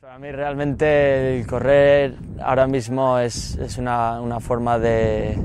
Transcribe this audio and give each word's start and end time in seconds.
Para 0.00 0.16
mí 0.20 0.30
realmente 0.30 1.40
el 1.40 1.46
correr 1.48 2.14
ahora 2.40 2.68
mismo 2.68 3.18
es, 3.18 3.56
es 3.56 3.78
una, 3.78 4.20
una, 4.20 4.38
forma 4.38 4.78
de, 4.78 5.36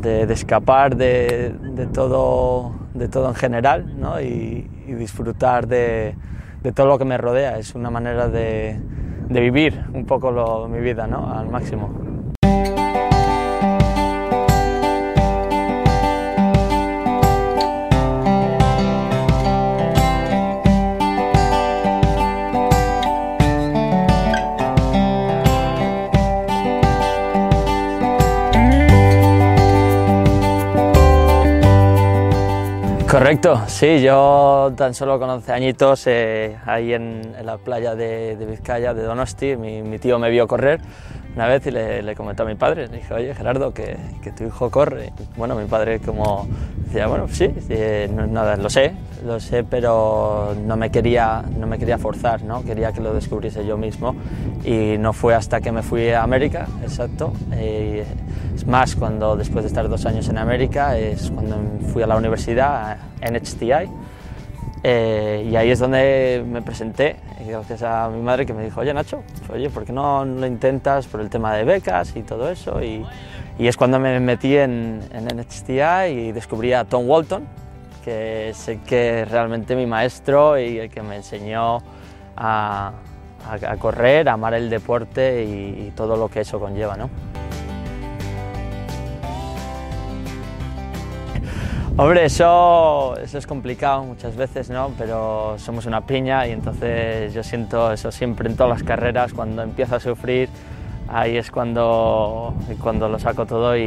de, 0.00 0.32
escapar 0.32 0.94
de, 0.94 1.56
de, 1.74 1.86
todo, 1.88 2.72
de 2.94 3.08
todo 3.08 3.30
en 3.30 3.34
general 3.34 3.98
¿no? 3.98 4.20
y, 4.20 4.70
y, 4.86 4.94
disfrutar 4.94 5.66
de, 5.66 6.14
de, 6.62 6.70
todo 6.70 6.86
lo 6.86 6.98
que 6.98 7.04
me 7.04 7.18
rodea. 7.18 7.58
Es 7.58 7.74
una 7.74 7.90
manera 7.90 8.28
de, 8.28 8.80
vivir 9.28 9.86
un 9.92 10.06
poco 10.06 10.30
lo, 10.30 10.68
mi 10.68 10.78
vida 10.78 11.08
¿no? 11.08 11.28
al 11.28 11.48
máximo. 11.48 12.07
Correcto, 33.10 33.62
sí, 33.68 34.02
yo 34.02 34.70
tan 34.76 34.92
solo 34.92 35.18
con 35.18 35.30
11 35.30 35.50
añitos, 35.52 36.06
eh, 36.06 36.58
ahí 36.66 36.92
en, 36.92 37.34
la 37.42 37.56
playa 37.56 37.94
de, 37.94 38.36
Vizcaya, 38.46 38.92
de 38.92 39.02
Donosti, 39.02 39.56
mi, 39.56 39.98
tío 39.98 40.18
me 40.18 40.28
vio 40.28 40.46
correr 40.46 40.78
una 41.34 41.46
vez 41.46 41.66
y 41.66 41.70
le, 41.70 42.02
le 42.02 42.14
comentó 42.14 42.42
a 42.42 42.46
mi 42.46 42.54
padre, 42.54 42.86
le 42.86 42.98
dije, 42.98 43.14
oye 43.14 43.34
Gerardo, 43.34 43.72
que, 43.72 43.96
que, 44.22 44.30
tu 44.32 44.44
hijo 44.44 44.70
corre. 44.70 45.14
Bueno, 45.38 45.54
mi 45.54 45.64
padre 45.64 46.00
como 46.00 46.46
decía, 46.88 47.06
bueno, 47.06 47.28
sí, 47.28 47.48
no, 48.14 48.26
nada, 48.26 48.56
lo 48.56 48.70
sé, 48.70 48.92
lo 49.24 49.38
sé, 49.38 49.62
pero 49.62 50.54
no 50.64 50.76
me 50.76 50.90
quería, 50.90 51.44
no 51.58 51.66
me 51.66 51.78
quería 51.78 51.98
forzar, 51.98 52.42
¿no? 52.42 52.64
quería 52.64 52.92
que 52.92 53.00
lo 53.00 53.12
descubriese 53.12 53.64
yo 53.66 53.76
mismo 53.76 54.14
y 54.64 54.96
no 54.98 55.12
fue 55.12 55.34
hasta 55.34 55.60
que 55.60 55.70
me 55.70 55.82
fui 55.82 56.08
a 56.10 56.22
América, 56.22 56.66
exacto. 56.82 57.32
Eh, 57.52 58.04
es 58.54 58.66
más, 58.66 58.96
cuando 58.96 59.36
después 59.36 59.64
de 59.64 59.68
estar 59.68 59.88
dos 59.88 60.06
años 60.06 60.28
en 60.28 60.38
América, 60.38 60.98
es 60.98 61.30
cuando 61.30 61.56
fui 61.92 62.02
a 62.02 62.06
la 62.06 62.16
universidad, 62.16 62.98
a 63.22 63.30
NHTI, 63.30 63.90
eh, 64.82 65.46
y 65.50 65.56
ahí 65.56 65.70
es 65.70 65.78
donde 65.78 66.44
me 66.46 66.62
presenté, 66.62 67.16
gracias 67.46 67.82
a 67.82 68.08
mi 68.08 68.22
madre 68.22 68.46
que 68.46 68.54
me 68.54 68.64
dijo, 68.64 68.80
oye 68.80 68.94
Nacho, 68.94 69.22
oye, 69.52 69.68
¿por 69.70 69.84
qué 69.84 69.92
no 69.92 70.24
lo 70.24 70.46
intentas 70.46 71.06
por 71.06 71.20
el 71.20 71.28
tema 71.28 71.54
de 71.54 71.64
becas 71.64 72.16
y 72.16 72.22
todo 72.22 72.48
eso? 72.48 72.82
Y, 72.82 73.04
y 73.58 73.66
es 73.66 73.76
cuando 73.76 73.98
me 73.98 74.18
metí 74.20 74.56
en, 74.56 75.00
en 75.12 75.24
NHTI 75.26 76.10
y 76.10 76.32
descubrí 76.32 76.72
a 76.72 76.84
Tom 76.84 77.08
Walton, 77.08 77.44
que 78.04 78.50
es 78.50 78.68
el 78.68 78.80
que 78.80 79.24
realmente 79.24 79.74
mi 79.74 79.86
maestro 79.86 80.58
y 80.58 80.78
el 80.78 80.90
que 80.90 81.02
me 81.02 81.16
enseñó 81.16 81.78
a, 82.36 82.92
a, 83.46 83.70
a 83.70 83.76
correr, 83.76 84.28
a 84.28 84.34
amar 84.34 84.54
el 84.54 84.70
deporte 84.70 85.44
y, 85.44 85.88
y 85.88 85.92
todo 85.96 86.16
lo 86.16 86.28
que 86.28 86.40
eso 86.40 86.60
conlleva. 86.60 86.96
¿no? 86.96 87.10
Hombre, 92.00 92.26
eso, 92.26 93.16
eso 93.20 93.38
es 93.38 93.46
complicado 93.48 94.04
muchas 94.04 94.36
veces, 94.36 94.70
¿no? 94.70 94.92
Pero 94.96 95.56
somos 95.58 95.84
una 95.84 96.06
piña 96.06 96.46
y 96.46 96.52
entonces 96.52 97.34
yo 97.34 97.42
siento 97.42 97.92
eso 97.92 98.12
siempre 98.12 98.48
en 98.48 98.54
todas 98.54 98.70
las 98.70 98.82
carreras, 98.84 99.32
cuando 99.32 99.62
empiezo 99.62 99.96
a 99.96 100.00
sufrir, 100.00 100.48
ahí 101.08 101.36
es 101.36 101.50
cuando, 101.50 102.54
cuando 102.80 103.08
lo 103.08 103.18
saco 103.18 103.46
todo 103.46 103.76
y, 103.76 103.80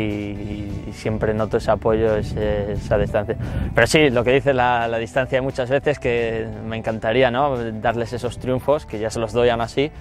y 0.87 0.93
siempre 0.93 1.33
noto 1.33 1.57
ese 1.57 1.71
apoyo, 1.71 2.15
ese, 2.15 2.73
esa 2.73 2.97
distancia. 2.97 3.35
Pero 3.73 3.87
sí, 3.87 4.09
lo 4.09 4.23
que 4.23 4.33
dice 4.33 4.53
la, 4.53 4.87
la, 4.87 4.97
distancia 4.97 5.41
muchas 5.41 5.69
veces, 5.69 5.99
que 5.99 6.47
me 6.65 6.77
encantaría, 6.77 7.31
¿no? 7.31 7.57
Darles 7.57 8.13
esos 8.13 8.39
triunfos, 8.39 8.85
que 8.85 8.99
ya 8.99 9.09
se 9.09 9.19
los 9.19 9.33
doy 9.33 9.49
aún 9.49 9.61
así, 9.61 9.91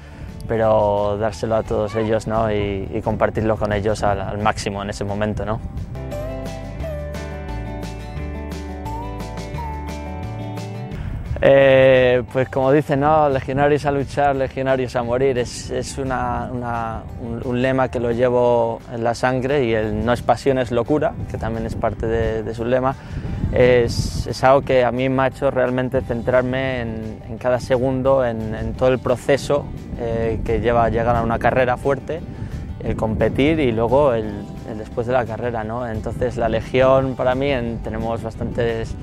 pero 0.48 1.16
dárselo 1.18 1.56
a 1.56 1.62
todos 1.62 1.94
ellos, 1.96 2.26
¿no? 2.26 2.52
Y, 2.52 2.88
y 2.92 3.00
compartirlo 3.02 3.56
con 3.56 3.72
ellos 3.72 4.02
al, 4.02 4.20
al 4.20 4.38
máximo 4.38 4.82
en 4.82 4.90
ese 4.90 5.04
momento, 5.04 5.44
¿no? 5.44 5.60
Eh, 11.42 12.22
pues 12.34 12.50
como 12.50 12.70
dicen, 12.70 13.00
¿no? 13.00 13.30
legionarios 13.30 13.86
a 13.86 13.90
luchar, 13.90 14.36
legionarios 14.36 14.94
a 14.94 15.02
morir, 15.02 15.38
es, 15.38 15.70
es 15.70 15.96
un, 15.96 16.12
un, 16.12 17.62
lema 17.62 17.88
que 17.88 17.98
lo 17.98 18.12
llevo 18.12 18.78
en 18.92 19.02
la 19.02 19.14
sangre 19.14 19.64
y 19.64 19.72
el 19.72 20.04
no 20.04 20.12
es 20.12 20.20
pasión, 20.20 20.58
es 20.58 20.70
locura, 20.70 21.14
que 21.30 21.38
también 21.38 21.64
es 21.64 21.74
parte 21.74 22.06
de, 22.06 22.54
su 22.54 22.66
lema, 22.66 22.94
es, 23.52 24.44
algo 24.44 24.60
que 24.60 24.84
a 24.84 24.92
mí 24.92 25.08
me 25.08 25.22
ha 25.22 25.26
hecho 25.28 25.50
realmente 25.50 26.02
centrarme 26.02 26.82
en, 26.82 27.38
cada 27.38 27.58
segundo, 27.58 28.22
en, 28.22 28.74
todo 28.74 28.90
el 28.90 28.98
proceso 28.98 29.64
eh, 29.98 30.40
que 30.44 30.60
lleva 30.60 30.84
a 30.84 30.88
llegar 30.90 31.16
a 31.16 31.22
una 31.22 31.38
carrera 31.38 31.78
fuerte, 31.78 32.20
el 32.84 32.96
competir 32.96 33.60
y 33.60 33.72
luego 33.72 34.12
el, 34.12 34.44
después 34.76 35.06
de 35.06 35.14
la 35.14 35.24
carrera. 35.24 35.64
¿no? 35.64 35.88
Entonces 35.88 36.36
la 36.36 36.50
legión 36.50 37.14
para 37.16 37.34
mí 37.34 37.50
en, 37.50 37.78
tenemos 37.78 38.22
bastantes 38.22 38.94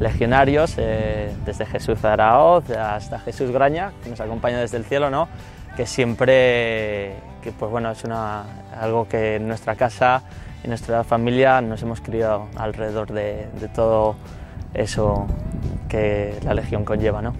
legionarios, 0.00 0.74
eh, 0.78 1.32
desde 1.44 1.66
Jesús 1.66 2.04
Araoz 2.04 2.68
hasta 2.70 3.18
Jesús 3.20 3.50
Graña, 3.50 3.92
que 4.02 4.10
nos 4.10 4.20
acompaña 4.20 4.58
desde 4.58 4.76
el 4.76 4.84
cielo, 4.84 5.10
¿no? 5.10 5.28
que 5.76 5.86
siempre 5.86 7.14
que, 7.42 7.52
pues 7.58 7.70
bueno, 7.70 7.90
es 7.90 8.04
una, 8.04 8.44
algo 8.80 9.08
que 9.08 9.36
en 9.36 9.48
nuestra 9.48 9.74
casa 9.74 10.22
y 10.62 10.68
nuestra 10.68 11.04
familia 11.04 11.60
nos 11.60 11.82
hemos 11.82 12.00
criado 12.00 12.46
alrededor 12.56 13.12
de, 13.12 13.48
de 13.60 13.68
todo 13.68 14.16
eso 14.72 15.26
que 15.88 16.38
la 16.44 16.54
legión 16.54 16.84
conlleva. 16.84 17.20
¿no? 17.20 17.34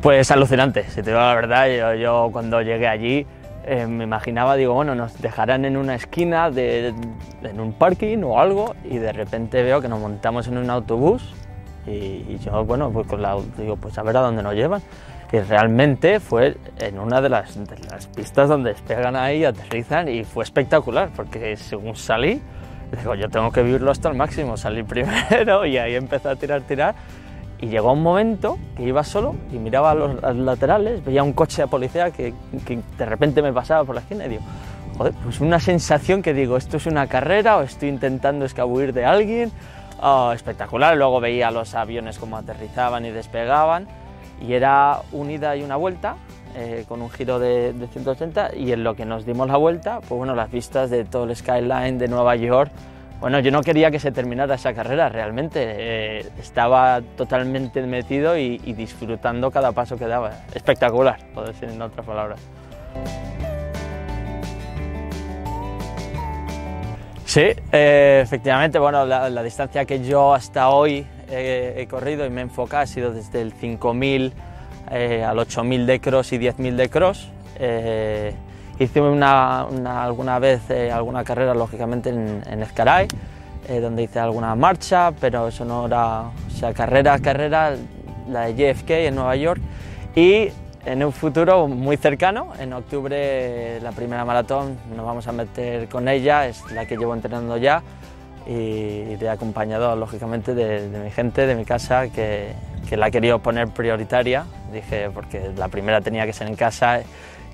Pues 0.00 0.30
alucinante, 0.30 0.84
si 0.84 0.96
te 0.96 1.10
digo 1.10 1.18
la 1.18 1.34
verdad, 1.34 1.68
yo, 1.68 1.94
yo 1.94 2.28
cuando 2.32 2.60
llegué 2.60 2.88
allí 2.88 3.26
eh, 3.64 3.86
me 3.86 4.04
imaginaba, 4.04 4.56
digo, 4.56 4.74
bueno, 4.74 4.94
nos 4.94 5.20
dejarán 5.20 5.64
en 5.64 5.76
una 5.76 5.94
esquina, 5.94 6.50
de, 6.50 6.94
en 7.42 7.60
un 7.60 7.72
parking 7.72 8.18
o 8.24 8.40
algo, 8.40 8.74
y 8.84 8.98
de 8.98 9.12
repente 9.12 9.62
veo 9.62 9.80
que 9.80 9.88
nos 9.88 10.00
montamos 10.00 10.48
en 10.48 10.58
un 10.58 10.70
autobús 10.70 11.34
y, 11.86 11.90
y 11.90 12.40
yo, 12.44 12.64
bueno, 12.64 12.90
pues 12.90 13.06
con 13.06 13.22
la, 13.22 13.36
digo, 13.56 13.76
pues 13.76 13.98
a 13.98 14.02
ver 14.02 14.16
a 14.16 14.20
dónde 14.20 14.42
nos 14.42 14.54
llevan. 14.54 14.82
Y 15.32 15.38
realmente 15.38 16.20
fue 16.20 16.58
en 16.78 16.98
una 16.98 17.22
de 17.22 17.30
las, 17.30 17.56
de 17.56 17.78
las 17.90 18.06
pistas 18.06 18.50
donde 18.50 18.70
despegan 18.70 19.16
ahí, 19.16 19.44
aterrizan, 19.44 20.08
y 20.08 20.24
fue 20.24 20.44
espectacular, 20.44 21.08
porque 21.16 21.56
según 21.56 21.96
salí, 21.96 22.40
digo, 22.98 23.14
yo 23.14 23.30
tengo 23.30 23.50
que 23.50 23.62
vivirlo 23.62 23.90
hasta 23.90 24.10
el 24.10 24.14
máximo, 24.14 24.58
salí 24.58 24.82
primero 24.84 25.64
y 25.64 25.78
ahí 25.78 25.94
empecé 25.94 26.28
a 26.28 26.36
tirar, 26.36 26.60
tirar, 26.62 26.94
y 27.62 27.68
llegó 27.68 27.92
un 27.92 28.02
momento 28.02 28.58
que 28.76 28.82
iba 28.82 29.04
solo 29.04 29.36
y 29.52 29.56
miraba 29.56 29.92
a 29.92 29.94
los, 29.94 30.24
a 30.24 30.32
los 30.32 30.44
laterales, 30.44 31.02
veía 31.04 31.22
un 31.22 31.32
coche 31.32 31.62
de 31.62 31.68
policía 31.68 32.10
que, 32.10 32.34
que, 32.66 32.80
de 32.98 33.06
repente 33.06 33.40
me 33.40 33.52
pasaba 33.52 33.84
por 33.84 33.94
la 33.94 34.00
esquina 34.00 34.26
y 34.26 34.30
digo, 34.30 34.42
joder, 34.98 35.14
pues 35.22 35.40
una 35.40 35.60
sensación 35.60 36.22
que 36.22 36.34
digo, 36.34 36.56
esto 36.56 36.78
es 36.78 36.86
una 36.86 37.06
carrera 37.06 37.58
o 37.58 37.62
estoy 37.62 37.88
intentando 37.88 38.44
escabullir 38.44 38.92
de 38.92 39.04
alguien. 39.04 39.52
Oh, 40.02 40.32
espectacular. 40.32 40.96
Luego 40.96 41.20
veía 41.20 41.52
los 41.52 41.76
aviones 41.76 42.18
como 42.18 42.36
aterrizaban 42.36 43.04
y 43.04 43.12
despegaban 43.12 43.86
y 44.44 44.54
era 44.54 44.98
una 45.12 45.30
ida 45.30 45.56
y 45.56 45.62
una 45.62 45.76
vuelta 45.76 46.16
eh, 46.56 46.84
con 46.88 47.00
un 47.00 47.10
giro 47.10 47.38
de, 47.38 47.72
de 47.72 47.86
180 47.86 48.56
y 48.56 48.72
en 48.72 48.82
lo 48.82 48.96
que 48.96 49.04
nos 49.04 49.24
dimos 49.24 49.46
la 49.46 49.56
vuelta, 49.56 50.00
pues 50.00 50.18
bueno, 50.18 50.34
las 50.34 50.50
vistas 50.50 50.90
de 50.90 51.04
todo 51.04 51.24
el 51.24 51.36
skyline 51.36 51.96
de 51.96 52.08
Nueva 52.08 52.34
York 52.34 52.72
bueno, 53.22 53.38
yo 53.38 53.52
no 53.52 53.62
quería 53.62 53.92
que 53.92 54.00
se 54.00 54.10
terminara 54.10 54.56
esa 54.56 54.74
carrera 54.74 55.08
realmente, 55.08 55.60
eh, 55.64 56.28
estaba 56.40 57.00
totalmente 57.16 57.80
metido 57.82 58.36
y, 58.36 58.58
disfrutando 58.58 59.52
cada 59.52 59.70
paso 59.70 59.96
que 59.96 60.08
daba. 60.08 60.32
Espectacular, 60.52 61.20
puedo 61.32 61.46
decir 61.46 61.68
en 61.68 61.80
otras 61.80 62.04
palabras. 62.04 62.40
Sí, 67.24 67.44
eh, 67.70 68.20
efectivamente, 68.24 68.80
bueno, 68.80 69.06
la, 69.06 69.42
distancia 69.44 69.84
que 69.84 70.04
yo 70.04 70.34
hasta 70.34 70.70
hoy 70.70 71.06
he, 71.30 71.74
he 71.76 71.86
corrido 71.86 72.26
y 72.26 72.30
me 72.30 72.40
he 72.40 72.44
enfocado 72.44 72.82
ha 72.82 72.86
sido 72.86 73.12
desde 73.12 73.40
el 73.40 73.52
5000 73.52 74.32
eh, 74.90 75.22
al 75.22 75.38
8000 75.38 75.86
de 75.86 76.00
cross 76.00 76.32
y 76.32 76.38
10000 76.38 76.76
de 76.76 76.90
cross. 76.90 77.30
Hice 78.82 79.00
una, 79.00 79.64
una, 79.70 80.02
alguna 80.02 80.40
vez 80.40 80.68
eh, 80.68 80.90
alguna 80.90 81.22
carrera, 81.22 81.54
lógicamente, 81.54 82.10
en, 82.10 82.42
en 82.50 82.62
Escaray, 82.64 83.06
eh, 83.68 83.78
donde 83.78 84.02
hice 84.02 84.18
alguna 84.18 84.56
marcha, 84.56 85.12
pero 85.20 85.46
eso 85.46 85.64
no 85.64 85.86
era, 85.86 86.22
o 86.22 86.50
sea, 86.50 86.74
carrera, 86.74 87.16
carrera, 87.20 87.76
la 88.28 88.46
de 88.46 88.74
JFK 88.74 88.90
en 88.90 89.14
Nueva 89.14 89.36
York. 89.36 89.60
Y 90.16 90.48
en 90.84 91.04
un 91.04 91.12
futuro 91.12 91.68
muy 91.68 91.96
cercano, 91.96 92.48
en 92.58 92.72
octubre, 92.72 93.80
la 93.80 93.92
primera 93.92 94.24
maratón, 94.24 94.76
nos 94.96 95.06
vamos 95.06 95.28
a 95.28 95.32
meter 95.32 95.88
con 95.88 96.08
ella, 96.08 96.48
es 96.48 96.68
la 96.72 96.84
que 96.84 96.96
llevo 96.96 97.14
entrenando 97.14 97.56
ya, 97.58 97.82
y 98.48 99.14
de 99.14 99.28
acompañado, 99.30 99.94
lógicamente, 99.94 100.56
de, 100.56 100.88
de 100.88 100.98
mi 100.98 101.10
gente, 101.12 101.46
de 101.46 101.54
mi 101.54 101.64
casa, 101.64 102.08
que, 102.08 102.52
que 102.88 102.96
la 102.96 103.06
he 103.06 103.10
querido 103.12 103.38
poner 103.38 103.68
prioritaria, 103.68 104.44
dije, 104.72 105.08
porque 105.14 105.52
la 105.56 105.68
primera 105.68 106.00
tenía 106.00 106.26
que 106.26 106.32
ser 106.32 106.48
en 106.48 106.56
casa 106.56 107.00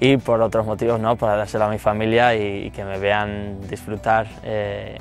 y 0.01 0.17
por 0.17 0.41
otros 0.43 0.67
motivos, 0.67 1.01
¿no? 1.01 1.17
para 1.17 1.37
dárselo 1.37 1.65
a 1.65 1.69
mi 1.69 1.79
familia 1.79 2.35
y, 2.35 2.71
que 2.71 2.85
me 2.85 2.99
vean 2.99 3.61
disfrutar 3.69 4.27
eh, 4.45 4.99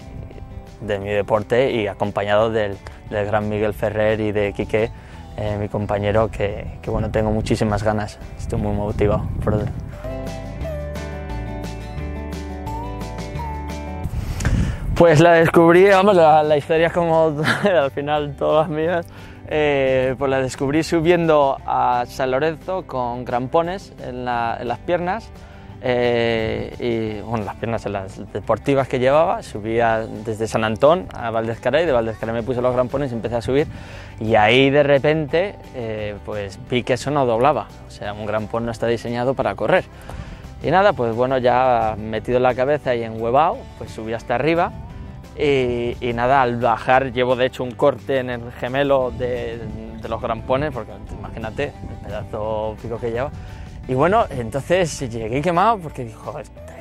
de 0.81 0.99
mi 0.99 1.09
deporte 1.09 1.71
y 1.71 1.87
acompañado 1.87 2.51
del, 2.51 2.77
del 3.09 3.25
gran 3.25 3.47
Miguel 3.49 3.73
Ferrer 3.73 4.19
y 4.19 4.31
de 4.31 4.53
Quique, 4.53 4.89
eh, 5.37 5.57
mi 5.59 5.69
compañero, 5.69 6.29
que, 6.31 6.79
bueno, 6.87 7.11
tengo 7.11 7.31
muchísimas 7.31 7.83
ganas, 7.83 8.17
estoy 8.39 8.59
muy 8.59 8.73
motivado 8.73 9.27
Pues 14.95 15.19
la 15.19 15.33
descubrí, 15.33 15.87
vamos, 15.89 16.15
la, 16.15 16.41
la 16.41 16.57
historia 16.57 16.87
es 16.87 16.93
como 16.93 17.35
al 17.63 17.91
final 17.91 18.33
todas 18.35 18.67
mías, 18.67 19.05
eh, 19.49 20.15
pues 20.17 20.29
la 20.29 20.41
descubrí 20.41 20.83
subiendo 20.83 21.57
a 21.65 22.05
San 22.07 22.31
Lorenzo 22.31 22.85
con 22.85 23.25
crampones 23.25 23.93
en, 24.03 24.25
la, 24.25 24.57
en 24.59 24.67
las 24.67 24.79
piernas 24.79 25.29
eh, 25.81 26.73
y 26.79 27.21
bueno, 27.21 27.45
las 27.45 27.55
piernas 27.55 27.85
en 27.85 27.93
las 27.93 28.33
deportivas 28.33 28.87
que 28.87 28.99
llevaba, 28.99 29.43
subía 29.43 30.07
desde 30.25 30.47
San 30.47 30.63
Antón 30.63 31.07
a 31.13 31.29
Valdezcaray, 31.29 31.85
de 31.85 31.91
Valdezcaray 31.91 32.33
me 32.33 32.43
puse 32.43 32.61
los 32.61 32.73
crampones 32.73 33.11
y 33.11 33.15
empecé 33.15 33.35
a 33.35 33.41
subir 33.41 33.67
y 34.19 34.35
ahí 34.35 34.69
de 34.69 34.83
repente 34.83 35.55
eh, 35.75 36.15
pues 36.25 36.59
vi 36.69 36.83
que 36.83 36.93
eso 36.93 37.11
no 37.11 37.25
doblaba, 37.25 37.67
o 37.87 37.91
sea, 37.91 38.13
un 38.13 38.25
grampón 38.25 38.65
no 38.65 38.71
está 38.71 38.87
diseñado 38.87 39.33
para 39.33 39.55
correr. 39.55 39.85
Y 40.63 40.71
nada, 40.71 40.93
pues 40.93 41.15
bueno, 41.15 41.37
ya 41.37 41.95
metido 41.97 42.37
en 42.37 42.43
la 42.43 42.55
cabeza 42.55 42.95
y 42.95 43.03
en 43.03 43.21
huevao, 43.21 43.59
pues 43.77 43.91
subí 43.91 44.13
hasta 44.13 44.33
arriba 44.33 44.71
y, 45.37 45.97
y, 46.01 46.13
nada, 46.13 46.41
al 46.41 46.57
bajar 46.57 47.11
llevo 47.11 47.35
de 47.35 47.45
hecho 47.45 47.63
un 47.63 47.71
corte 47.71 48.19
en 48.19 48.29
el 48.29 48.51
gemelo 48.53 49.11
de, 49.11 49.59
de 50.01 50.09
los 50.09 50.21
grampones, 50.21 50.71
porque 50.73 50.91
imagínate 51.17 51.73
el 51.89 52.05
pedazo 52.05 52.75
pico 52.81 52.99
que 52.99 53.11
lleva. 53.11 53.31
Y 53.87 53.93
bueno, 53.93 54.25
entonces 54.29 54.99
llegué 55.09 55.41
quemado 55.41 55.77
porque 55.77 56.03
dijo, 56.03 56.33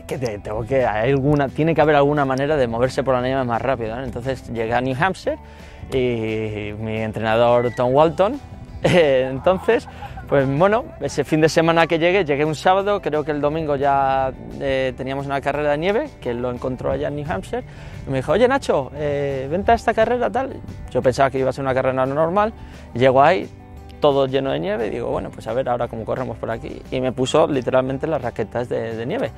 que 0.07 0.19
tengo 0.19 0.65
que, 0.65 0.87
hay 0.87 1.11
alguna, 1.11 1.49
tiene 1.49 1.75
que 1.75 1.81
haber 1.81 1.97
alguna 1.97 2.25
manera 2.25 2.57
de 2.57 2.67
moverse 2.67 3.03
por 3.03 3.15
la 3.15 3.23
nieve 3.23 3.45
más 3.45 3.61
rápido. 3.61 3.97
¿no? 3.97 4.05
Entonces 4.05 4.49
llegué 4.53 4.73
a 4.73 4.81
New 4.81 4.97
Hampshire 4.99 5.39
y 5.93 6.73
mi 6.79 6.99
entrenador 6.99 7.73
Tom 7.75 7.93
Walton, 7.93 8.41
eh, 8.83 9.29
entonces, 9.31 9.89
pues 10.29 10.49
bueno, 10.59 10.85
ese 11.01 11.25
fin 11.25 11.41
de 11.41 11.49
semana 11.49 11.87
que 11.87 11.99
llegué, 11.99 12.25
llegué 12.25 12.45
un 12.45 12.55
sábado, 12.55 13.01
creo 13.01 13.25
que 13.25 13.31
el 13.31 13.41
domingo 13.41 13.77
ya 13.77 14.33
eh, 14.61 14.93
teníamos 14.97 15.27
una 15.27 15.41
carrera 15.41 15.73
de 15.73 15.79
nieve, 15.79 16.11
que 16.21 16.35
lo 16.35 16.51
encontró 16.51 16.91
allá 16.91 17.09
en 17.09 17.17
New 17.17 17.27
Hampshire, 17.29 17.65
y 18.07 18.11
me 18.11 18.19
dijo, 18.19 18.33
oye 18.33 18.49
Nacho, 18.49 18.91
eh, 18.95 19.49
esta 19.69 19.95
carrera 19.95 20.31
tal. 20.31 20.57
Yo 20.91 21.03
pensaba 21.03 21.31
que 21.31 21.39
iba 21.39 21.51
a 21.51 21.53
ser 21.53 21.63
una 21.63 21.75
carrera 21.75 22.05
normal, 22.07 22.53
llego 22.95 23.23
ahí, 23.23 23.49
todo 24.01 24.27
lleno 24.27 24.51
de 24.51 24.61
nieve, 24.61 24.89
y 24.89 24.91
digo, 24.91 25.11
bueno, 25.11 25.31
pues 25.31 25.47
a 25.47 25.53
ver 25.53 25.69
ahora 25.69 25.89
cómo 25.89 26.05
corremos 26.05 26.37
por 26.39 26.51
aquí. 26.51 26.81
Y 26.91 27.01
me 27.01 27.13
puso 27.13 27.47
literalmente 27.47 28.07
las 28.07 28.21
raquetas 28.21 28.69
de, 28.69 28.97
de 28.97 29.07
nieve. 29.07 29.31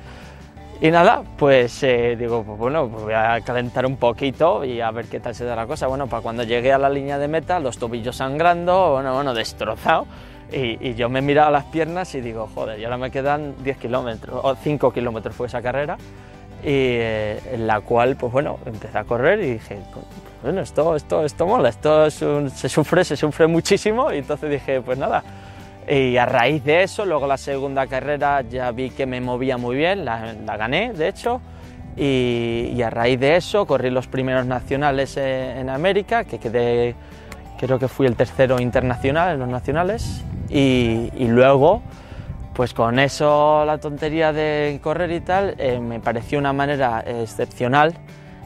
Y 0.81 0.91
nada, 0.91 1.23
pues 1.37 1.83
eh, 1.83 2.15
digo, 2.17 2.41
pues 2.43 2.57
bueno, 2.57 2.87
pues 2.87 3.03
voy 3.03 3.13
a 3.13 3.41
calentar 3.41 3.85
un 3.85 3.97
poquito 3.97 4.63
y 4.63 4.79
a 4.79 4.89
ver 4.91 5.07
qué 5.07 5.19
tal 5.19 5.35
se 5.35 5.43
da 5.43 5.53
la 5.53 5.67
cosa. 5.67 5.87
Bueno, 5.87 6.07
para 6.07 6.23
cuando 6.23 6.43
llegué 6.43 6.71
a 6.71 6.77
la 6.77 6.89
línea 6.89 7.17
de 7.17 7.27
meta, 7.27 7.59
los 7.59 7.77
tobillos 7.77 8.15
sangrando, 8.15 8.93
bueno, 8.93 9.13
bueno, 9.13 9.33
destrozado. 9.33 10.05
Y, 10.51 10.89
y 10.89 10.95
yo 10.95 11.09
me 11.09 11.21
miraba 11.21 11.51
las 11.51 11.65
piernas 11.65 12.13
y 12.15 12.21
digo, 12.21 12.49
joder, 12.53 12.79
y 12.79 12.83
ahora 12.83 12.97
me 12.97 13.11
quedan 13.11 13.53
10 13.63 13.77
kilómetros, 13.77 14.39
o 14.43 14.55
5 14.55 14.91
kilómetros 14.91 15.35
fue 15.35 15.47
esa 15.47 15.61
carrera, 15.61 15.97
y 16.63 16.65
eh, 16.65 17.39
en 17.53 17.67
la 17.67 17.81
cual, 17.81 18.15
pues 18.15 18.33
bueno, 18.33 18.59
empecé 18.65 18.97
a 18.97 19.03
correr 19.03 19.39
y 19.41 19.53
dije, 19.53 19.77
bueno, 20.41 20.61
esto, 20.61 20.95
esto, 20.95 21.23
esto 21.23 21.45
mola, 21.45 21.69
esto 21.69 22.05
es 22.05 22.21
un, 22.21 22.49
se 22.49 22.67
sufre, 22.67 23.03
se 23.03 23.15
sufre 23.15 23.47
muchísimo, 23.47 24.11
y 24.11 24.17
entonces 24.17 24.49
dije, 24.49 24.81
pues 24.81 24.97
nada, 24.97 25.23
y 25.87 26.17
a 26.17 26.25
raíz 26.25 26.63
de 26.63 26.83
eso, 26.83 27.05
luego 27.05 27.27
la 27.27 27.37
segunda 27.37 27.87
carrera 27.87 28.41
ya 28.41 28.71
vi 28.71 28.89
que 28.89 29.05
me 29.05 29.21
movía 29.21 29.57
muy 29.57 29.75
bien, 29.75 30.03
la, 30.03 30.33
la 30.33 30.57
gané 30.57 30.93
de 30.93 31.07
hecho, 31.07 31.41
y, 31.95 32.71
y, 32.75 32.81
a 32.81 32.89
raíz 32.89 33.19
de 33.19 33.35
eso 33.35 33.65
corrí 33.65 33.89
los 33.89 34.07
primeros 34.07 34.45
nacionales 34.45 35.17
en, 35.17 35.57
en, 35.57 35.69
América, 35.69 36.23
que 36.23 36.39
quedé, 36.39 36.95
creo 37.59 37.77
que 37.77 37.87
fui 37.87 38.07
el 38.07 38.15
tercero 38.15 38.59
internacional 38.61 39.33
en 39.33 39.39
los 39.39 39.49
nacionales, 39.49 40.23
y, 40.49 41.27
luego, 41.27 41.81
pues 42.53 42.73
con 42.73 42.99
eso, 42.99 43.63
la 43.65 43.77
tontería 43.77 44.33
de 44.33 44.79
correr 44.81 45.11
y 45.11 45.21
tal, 45.21 45.55
eh, 45.57 45.79
me 45.79 45.99
pareció 45.99 46.39
una 46.39 46.53
manera 46.53 47.03
excepcional 47.05 47.93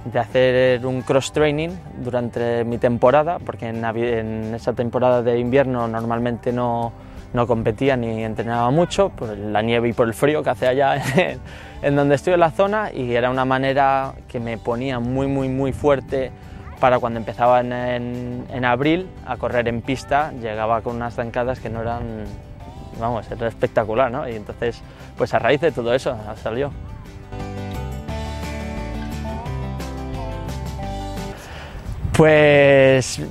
de 0.05 0.19
hacer 0.19 0.85
un 0.85 1.01
cross-training 1.01 1.69
durante 2.03 2.65
mi 2.65 2.77
temporada, 2.77 3.39
porque 3.39 3.69
en, 3.69 3.83
en 3.85 4.53
esa 4.53 4.73
temporada 4.73 5.21
de 5.21 5.39
invierno 5.39 5.87
normalmente 5.87 6.51
no 6.51 6.91
no 7.33 7.47
competía 7.47 7.97
ni 7.97 8.23
entrenaba 8.23 8.69
mucho 8.69 9.09
por 9.09 9.35
la 9.35 9.61
nieve 9.61 9.89
y 9.89 9.93
por 9.93 10.07
el 10.07 10.13
frío 10.13 10.43
que 10.43 10.51
hace 10.51 10.67
allá 10.67 10.95
en, 11.15 11.39
en, 11.81 11.95
donde 11.95 12.15
estoy 12.15 12.33
en 12.33 12.39
la 12.39 12.51
zona 12.51 12.91
y 12.93 13.15
era 13.15 13.29
una 13.29 13.45
manera 13.45 14.13
que 14.27 14.39
me 14.39 14.57
ponía 14.57 14.99
muy 14.99 15.27
muy 15.27 15.49
muy 15.49 15.73
fuerte 15.73 16.31
para 16.83 16.99
cuando 16.99 17.17
empezaba 17.17 17.61
en, 17.61 17.71
en, 17.71 18.65
abril 18.65 19.07
a 19.25 19.37
correr 19.37 19.69
en 19.69 19.81
pista 19.81 20.33
llegaba 20.33 20.81
con 20.81 20.97
unas 20.97 21.13
zancadas 21.15 21.61
que 21.61 21.69
no 21.69 21.79
eran 21.79 22.25
vamos 22.99 23.25
era 23.31 23.47
espectacular 23.47 24.11
¿no? 24.11 24.27
y 24.27 24.35
entonces 24.35 24.81
pues 25.17 25.33
a 25.33 25.39
raíz 25.39 25.61
de 25.61 25.71
todo 25.71 25.93
eso 25.93 26.17
salió 26.43 26.73
pues 32.11 33.21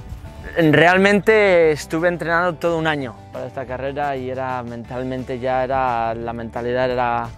Realmente 0.57 1.73
estuve 1.73 2.09
entrenando 2.09 2.55
todo 2.55 2.79
un 2.79 2.87
año 2.87 3.15
para 3.35 3.49
esta 3.49 3.67
carrera 3.67 4.17
y 4.17 4.31
era 4.31 4.63
mentalmente 4.63 5.39
ya 5.39 5.63
era 5.63 6.15
la 6.15 6.33
mentalidad 6.33 6.91
era 6.91 7.29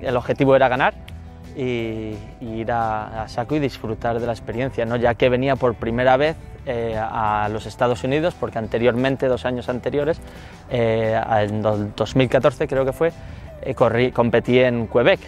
el 0.00 0.16
objetivo 0.16 0.54
era 0.54 0.68
ganar 0.68 0.94
y, 1.56 2.14
y 2.40 2.60
ir 2.60 2.70
a, 2.70 3.22
a, 3.22 3.28
saco 3.28 3.56
y 3.56 3.58
disfrutar 3.58 4.20
de 4.20 4.26
la 4.26 4.32
experiencia, 4.32 4.84
¿no? 4.84 4.96
ya 4.96 5.14
que 5.14 5.28
venía 5.28 5.56
por 5.56 5.74
primera 5.74 6.16
vez 6.16 6.36
eh, 6.66 6.96
a 6.98 7.48
los 7.50 7.64
Estados 7.64 8.04
Unidos 8.04 8.34
porque 8.38 8.58
anteriormente, 8.58 9.26
dos 9.26 9.46
años 9.46 9.68
anteriores, 9.68 10.20
eh, 10.70 11.20
en 11.30 11.62
2014 11.62 12.68
creo 12.68 12.84
que 12.84 12.92
fue, 12.92 13.12
eh, 13.62 13.74
corrí, 13.74 14.12
competí 14.12 14.58
en 14.58 14.86
Quebec 14.86 15.20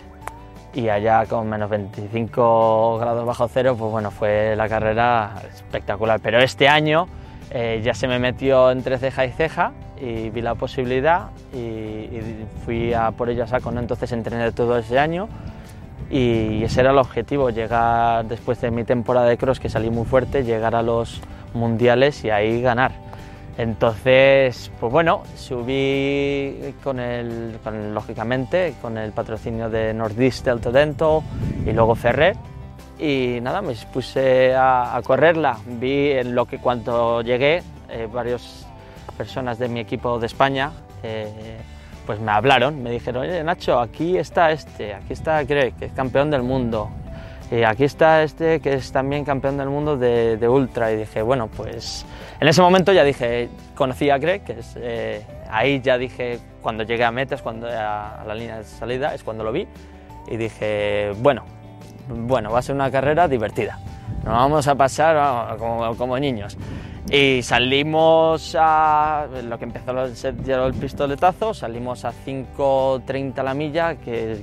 y 0.75 0.91
allá 0.91 1.25
con 1.27 1.49
menos 1.49 1.71
25 1.71 2.99
grados 2.99 3.25
bajo 3.25 3.49
cero, 3.49 3.75
pues 3.79 3.91
bueno, 3.91 4.11
fue 4.11 4.55
la 4.55 4.69
carrera 4.69 5.35
espectacular. 5.55 6.21
Pero 6.21 6.39
este 6.39 6.69
año 6.69 7.09
eh, 7.51 7.81
ya 7.83 7.95
se 7.95 8.07
me 8.07 8.19
metió 8.19 8.71
entre 8.71 8.99
ceja 8.99 9.25
y 9.25 9.31
ceja 9.31 9.73
y 9.99 10.29
vi 10.31 10.43
la 10.43 10.55
posibilidad 10.55 11.31
y, 11.53 11.57
y 11.57 12.47
fui 12.65 12.93
a 12.93 13.11
por 13.13 13.31
ella 13.31 13.47
saco, 13.47 13.71
¿no? 13.71 13.81
entonces 13.81 14.13
entrené 14.13 14.53
todo 14.53 14.77
ese 14.77 14.99
año 14.99 15.29
y 16.11 16.65
ese 16.65 16.81
era 16.81 16.91
el 16.91 16.99
objetivo, 16.99 17.51
llegar 17.51 18.27
después 18.27 18.61
de 18.61 18.71
mi 18.71 18.85
temporada 18.85 19.27
de 19.27 19.37
cross 19.37 19.61
que 19.61 19.69
salí 19.69 19.91
muy 19.91 20.05
fuerte, 20.07 20.45
llegar 20.45 20.75
a 20.75 20.83
los 20.83 21.21
mundiales 21.55 22.25
y 22.25 22.31
ahí 22.31 22.63
ganar. 22.63 22.93
Entonces, 23.59 24.71
pues 24.79 24.93
bueno, 24.93 25.25
subí 25.37 26.75
con 26.85 27.01
el, 27.01 27.59
con, 27.65 27.93
lógicamente, 27.93 28.75
con 28.81 28.97
el 28.97 29.11
patrocinio 29.13 29.69
de 29.69 29.93
Northeast 29.93 30.45
Delta 30.45 30.71
Dental 30.71 31.21
y 31.67 31.73
luego 31.73 31.95
Ferrer 31.97 32.37
y 32.99 33.39
nada, 33.41 33.61
me 33.61 33.75
puse 33.93 34.55
a, 34.55 34.97
a, 34.97 35.03
correrla. 35.03 35.59
Vi 35.67 36.11
en 36.13 36.35
lo 36.35 36.47
que 36.47 36.59
cuando 36.59 37.23
llegué, 37.23 37.63
eh, 37.89 38.09
varias 38.13 38.67
personas 39.17 39.59
de 39.59 39.69
mi 39.69 39.81
equipo 39.81 40.19
de 40.19 40.27
España 40.27 40.71
eh, 41.03 41.61
pues 42.09 42.21
me 42.21 42.33
hablaron, 42.33 42.83
me 42.83 42.91
dijeron, 42.91 43.25
oye 43.25 43.45
Nacho, 43.45 43.79
aquí 43.79 44.17
está 44.17 44.51
este, 44.51 44.95
aquí 44.95 45.13
está 45.13 45.45
Greg, 45.45 45.75
que 45.75 45.85
es 45.85 45.93
campeón 45.93 46.31
del 46.31 46.43
mundo, 46.43 46.89
y 47.51 47.65
aquí 47.65 47.85
está 47.85 48.23
este 48.23 48.61
que 48.61 48.73
es 48.73 48.91
también 48.93 49.27
campeón 49.27 49.59
del 49.59 49.69
mundo 49.69 49.99
de, 49.99 50.49
ultra. 50.49 50.91
Y 50.91 50.97
dije, 50.97 51.21
bueno, 51.21 51.49
pues 51.55 52.07
en 52.41 52.49
ese 52.49 52.63
momento 52.63 52.95
ya 52.95 53.05
dije, 53.05 53.51
conocí 53.75 54.09
a 54.09 54.17
Greg, 54.17 54.43
que 54.43 54.53
es, 54.53 54.75
eh, 54.81 55.23
ahí 55.51 55.83
ya 55.83 55.99
dije, 55.99 56.39
cuando 56.63 56.83
llegué 56.83 57.05
a 57.05 57.11
metas, 57.11 57.43
cuando 57.43 57.69
a, 57.69 58.25
la 58.27 58.35
línea 58.35 58.57
de 58.57 58.65
salida, 58.65 59.15
es 59.15 59.23
cuando 59.23 59.45
lo 59.45 59.53
vi, 59.53 59.69
y 60.29 60.39
dije, 60.39 61.13
bueno, 61.19 61.45
bueno, 62.09 62.51
va 62.51 62.61
a 62.61 62.63
ser 62.63 62.75
una 62.75 62.91
carrera 62.91 63.29
divertida. 63.29 63.79
Nos 64.25 64.33
vamos 64.33 64.67
a 64.67 64.75
pasar 64.75 65.59
como 65.59 66.19
niños. 66.19 66.57
Y 67.11 67.43
salimos 67.43 68.55
a 68.59 69.27
lo 69.43 69.59
que 69.59 69.65
empezó 69.65 69.99
a 69.99 70.09
ser 70.09 70.35
el 70.47 70.75
pistoletazo, 70.75 71.55
salimos 71.55 72.05
a 72.05 72.13
5.30 72.13 73.43
la 73.43 73.55
milla, 73.55 73.95
que 73.97 74.43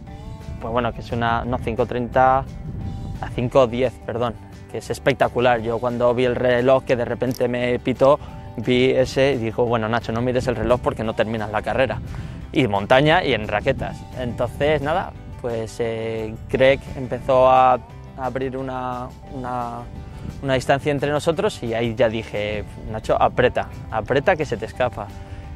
pues 0.59 0.73
bueno, 0.73 0.91
que 0.91 1.01
es 1.01 1.11
una 1.11 1.45
no 1.45 1.59
5.30 1.59 2.15
a 2.17 3.29
5.10, 3.35 3.91
perdón, 4.05 4.33
que 4.71 4.79
es 4.79 4.89
espectacular. 4.89 5.61
Yo 5.61 5.79
cuando 5.79 6.13
vi 6.15 6.25
el 6.25 6.35
reloj 6.35 6.83
que 6.83 6.95
de 6.95 7.05
repente 7.05 7.47
me 7.47 7.77
pitó, 7.79 8.19
vi 8.57 8.91
ese 8.91 9.33
y 9.33 9.37
dijo, 9.37 9.65
bueno, 9.65 9.87
Nacho, 9.87 10.11
no 10.11 10.21
mires 10.21 10.47
el 10.47 10.55
reloj 10.55 10.79
porque 10.81 11.03
no 11.03 11.13
terminas 11.13 11.51
la 11.51 11.61
carrera. 11.61 11.99
Y 12.51 12.67
montaña 12.67 13.23
y 13.23 13.33
en 13.33 13.47
raquetas. 13.47 13.97
Entonces, 14.17 14.81
nada, 14.81 15.11
pues 15.41 15.77
eh, 15.79 16.33
Greg 16.49 16.79
empezó 16.95 17.49
a, 17.49 17.79
abrir 18.17 18.55
una, 18.57 19.09
una, 20.41 20.55
distancia 20.55 20.91
entre 20.91 21.11
nosotros 21.11 21.61
y 21.63 21.73
ahí 21.73 21.95
ya 21.95 22.09
dije, 22.09 22.63
Nacho, 22.91 23.21
aprieta, 23.21 23.69
aprieta 23.91 24.35
que 24.35 24.45
se 24.45 24.57
te 24.57 24.65
escapa. 24.65 25.07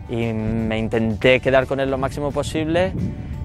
Y 0.10 0.34
me 0.34 0.78
intenté 0.80 1.40
quedar 1.40 1.68
con 1.68 1.80
él 1.80 1.92
lo 1.92 1.98
máximo 1.98 2.32
posible 2.32 2.94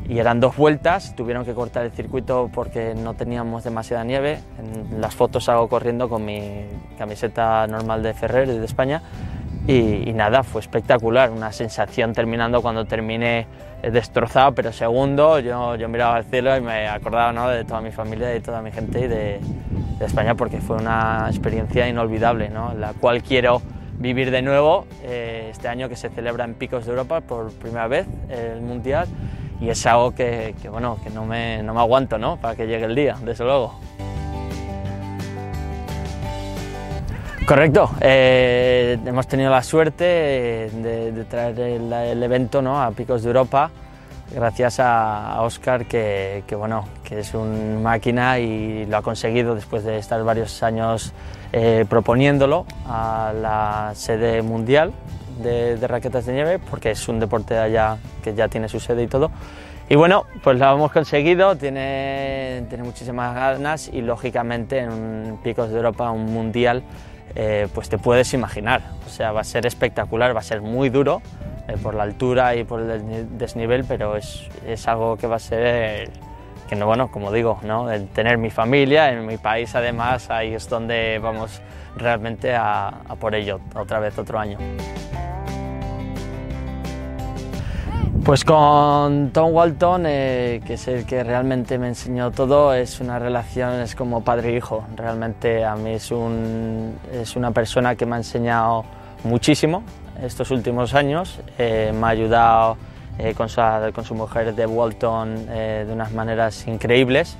y 0.09 0.19
eran 0.19 0.40
dos 0.40 0.57
vueltas, 0.57 1.14
tuvieron 1.14 1.45
que 1.45 1.54
cortar 1.54 1.85
el 1.85 1.93
circuito 1.93 2.50
porque 2.52 2.95
no 2.95 3.14
teníamos 3.14 3.64
demasiada 3.64 4.04
nieve. 4.04 4.38
En 4.59 5.00
las 5.00 5.14
fotos 5.14 5.49
hago 5.49 5.69
corriendo 5.69 6.09
con 6.09 6.25
mi 6.25 6.66
camiseta 6.99 7.66
normal 7.66 8.02
de 8.02 8.14
Ferrer 8.14 8.49
de 8.49 8.64
España 8.64 9.02
y, 9.66 10.12
nada, 10.12 10.43
fue 10.43 10.61
espectacular, 10.61 11.31
una 11.31 11.50
sensación 11.50 12.12
terminando 12.12 12.61
cuando 12.61 12.85
terminé 12.85 13.47
destrozado, 13.83 14.52
pero 14.54 14.73
segundo 14.73 15.38
yo, 15.40 15.76
yo 15.76 15.88
miraba 15.88 16.16
al 16.16 16.25
cielo 16.25 16.54
y 16.57 16.61
me 16.61 16.87
acordaba 16.87 17.33
¿no? 17.33 17.49
de 17.49 17.64
toda 17.64 17.81
mi 17.81 17.90
familia, 17.90 18.28
de 18.28 18.40
toda 18.40 18.61
mi 18.61 18.71
gente 18.73 19.00
y 19.00 19.09
de, 19.09 19.40
de 19.98 20.06
España 20.06 20.34
porque 20.34 20.60
fue 20.60 20.76
una 20.76 21.26
experiencia 21.28 21.88
inolvidable, 21.88 22.48
¿no? 22.48 22.74
la 22.74 22.92
cual 22.94 23.22
quiero 23.22 23.62
vivir 23.98 24.30
de 24.30 24.42
nuevo 24.42 24.86
eh, 25.02 25.48
este 25.50 25.68
año 25.68 25.88
que 25.88 25.96
se 25.96 26.08
celebra 26.10 26.44
en 26.44 26.54
Picos 26.54 26.84
de 26.84 26.90
Europa 26.90 27.20
por 27.20 27.52
primera 27.52 27.86
vez 27.86 28.06
el 28.28 28.60
Mundial 28.60 29.06
y 29.60 29.68
es 29.68 29.86
algo 29.86 30.14
que, 30.14 30.54
bueno, 30.70 30.98
que 31.02 31.10
no 31.10 31.24
me, 31.24 31.62
no 31.62 31.74
me 31.74 31.80
aguanto 31.80 32.18
¿no? 32.18 32.36
para 32.36 32.56
que 32.56 32.66
llegue 32.66 32.84
el 32.84 32.94
día, 32.94 33.16
desde 33.24 33.44
luego. 33.44 33.78
Correcto, 37.46 37.90
eh, 38.00 38.98
hemos 39.04 39.26
tenido 39.26 39.50
la 39.50 39.62
suerte 39.62 40.04
de, 40.04 41.26
traer 41.28 41.58
el, 41.60 42.22
evento 42.22 42.62
¿no? 42.62 42.82
a 42.82 42.90
Picos 42.90 43.22
de 43.22 43.28
Europa 43.28 43.70
gracias 44.33 44.81
a 44.81 45.40
Oscar 45.43 45.87
que, 45.87 46.43
bueno, 46.57 46.87
que 47.04 47.21
es 47.21 47.35
un 47.35 47.83
máquina 47.83 48.38
y 48.38 48.87
lo 48.87 48.97
ha 48.97 49.02
conseguido 49.02 49.54
después 49.54 49.85
de 49.85 49.99
estar 49.99 50.23
varios 50.25 50.62
años 50.62 51.12
eh, 51.52 51.85
proponiéndolo 51.88 52.66
a 52.87 53.33
la 53.40 53.93
sede 53.95 54.43
mundial 54.43 54.93
de, 55.43 55.76
raquetas 55.87 56.26
de 56.26 56.33
nieve 56.33 56.59
porque 56.59 56.90
es 56.90 57.09
un 57.09 57.21
deporte 57.21 57.57
allá 57.59 57.99
que 58.23 58.35
ya 58.35 58.49
tiene 58.49 58.69
su 58.69 58.81
sede 58.81 59.02
y 59.02 59.07
todo. 59.07 59.31
Y 59.88 59.97
bueno, 59.97 60.25
pues 60.43 60.59
lo 60.59 60.73
hemos 60.73 60.93
conseguido, 60.93 61.57
tiene, 61.57 62.64
tiene 62.69 62.85
muchísimas 62.85 63.35
ganas 63.35 63.88
y 63.93 64.00
lógicamente 64.00 64.78
en 64.78 65.38
Picos 65.43 65.69
de 65.69 65.76
Europa, 65.76 66.11
un 66.11 66.33
mundial, 66.33 66.83
eh, 67.35 67.69
pues 67.75 67.90
te 67.90 67.99
puedes 67.99 68.33
imaginar, 68.33 68.81
o 69.07 69.11
sea, 69.11 69.33
va 69.33 69.43
a 69.43 69.45
ser 69.45 69.66
espectacular, 69.66 70.35
va 70.35 70.40
a 70.40 70.45
ser 70.45 70.62
muy 70.62 70.88
duro 70.88 71.21
eh, 71.66 71.78
por 71.83 71.94
la 71.94 72.02
altura 72.02 72.54
y 72.54 72.64
por 72.64 72.80
el 72.80 73.38
desnivel, 73.38 73.85
pero 73.88 74.16
es, 74.16 74.47
es, 74.66 74.87
algo 74.87 75.16
que 75.16 75.26
va 75.26 75.37
a 75.37 75.38
ser, 75.38 76.11
que 76.68 76.76
no, 76.76 76.85
bueno, 76.85 77.11
como 77.11 77.33
digo, 77.33 77.59
¿no? 77.62 77.90
el 77.90 78.09
tener 78.09 78.37
mi 78.37 78.50
familia 78.50 79.11
en 79.11 79.25
mi 79.25 79.38
país 79.38 79.75
además, 79.75 80.28
ahí 80.28 80.52
es 80.52 80.68
donde 80.68 81.18
vamos 81.23 81.62
realmente 81.97 82.54
a, 82.54 82.92
por 83.18 83.35
ello, 83.35 83.61
otra 83.75 83.99
vez 83.99 84.18
otro 84.18 84.38
año. 84.38 84.59
Pues 88.26 88.44
con 88.44 89.30
Tom 89.30 89.52
Walton, 89.52 90.04
eh, 90.06 90.61
que 90.66 90.75
es 90.75 90.88
el 90.88 91.06
que 91.06 91.25
realmente 91.25 91.78
me 91.78 91.88
enseñó 91.88 92.30
todo, 92.30 92.75
es 92.75 93.00
una 93.00 93.18
relación, 93.18 93.80
es 93.80 93.94
como 93.94 94.23
padre 94.23 94.50
e 94.50 94.56
hijo. 94.56 94.85
Realmente 94.97 95.64
a 95.64 95.76
mí 95.76 95.92
es, 95.92 96.11
un, 96.11 96.99
es 97.12 97.37
una 97.37 97.50
persona 97.50 97.94
que 97.97 98.06
me 98.06 98.14
ha 98.14 98.18
enseñado 98.18 98.85
muchísimo 99.25 99.83
estos 100.23 100.50
últimos 100.50 100.94
años. 100.94 101.40
Eh, 101.59 101.92
me 101.94 102.06
ha 102.06 102.11
ayudado 102.11 102.76
eh, 103.18 103.35
con, 103.35 103.49
su, 103.49 103.61
con, 103.94 104.04
su, 104.04 104.14
mujer 104.14 104.54
de 104.54 104.66
Walton 104.66 105.47
de 105.47 105.88
unas 105.90 106.12
maneras 106.12 106.66
increíbles. 106.66 107.37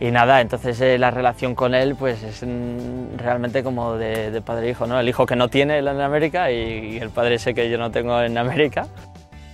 Y 0.00 0.12
nada, 0.12 0.40
entonces 0.40 1.00
la 1.00 1.10
relación 1.10 1.56
con 1.56 1.74
él 1.74 1.96
pues 1.98 2.22
es 2.22 2.44
realmente 3.16 3.64
como 3.64 3.94
de, 3.94 4.30
de 4.30 4.40
padre 4.40 4.68
e 4.68 4.70
hijo, 4.70 4.86
¿no? 4.86 5.00
El 5.00 5.08
hijo 5.08 5.26
que 5.26 5.34
no 5.34 5.48
tiene 5.48 5.78
él 5.78 5.88
en 5.88 6.00
América 6.00 6.52
y, 6.52 6.94
y 6.94 6.98
el 6.98 7.10
padre 7.10 7.34
ese 7.34 7.52
que 7.52 7.68
yo 7.68 7.78
no 7.78 7.90
tengo 7.90 8.22
en 8.22 8.38
América. 8.38 8.86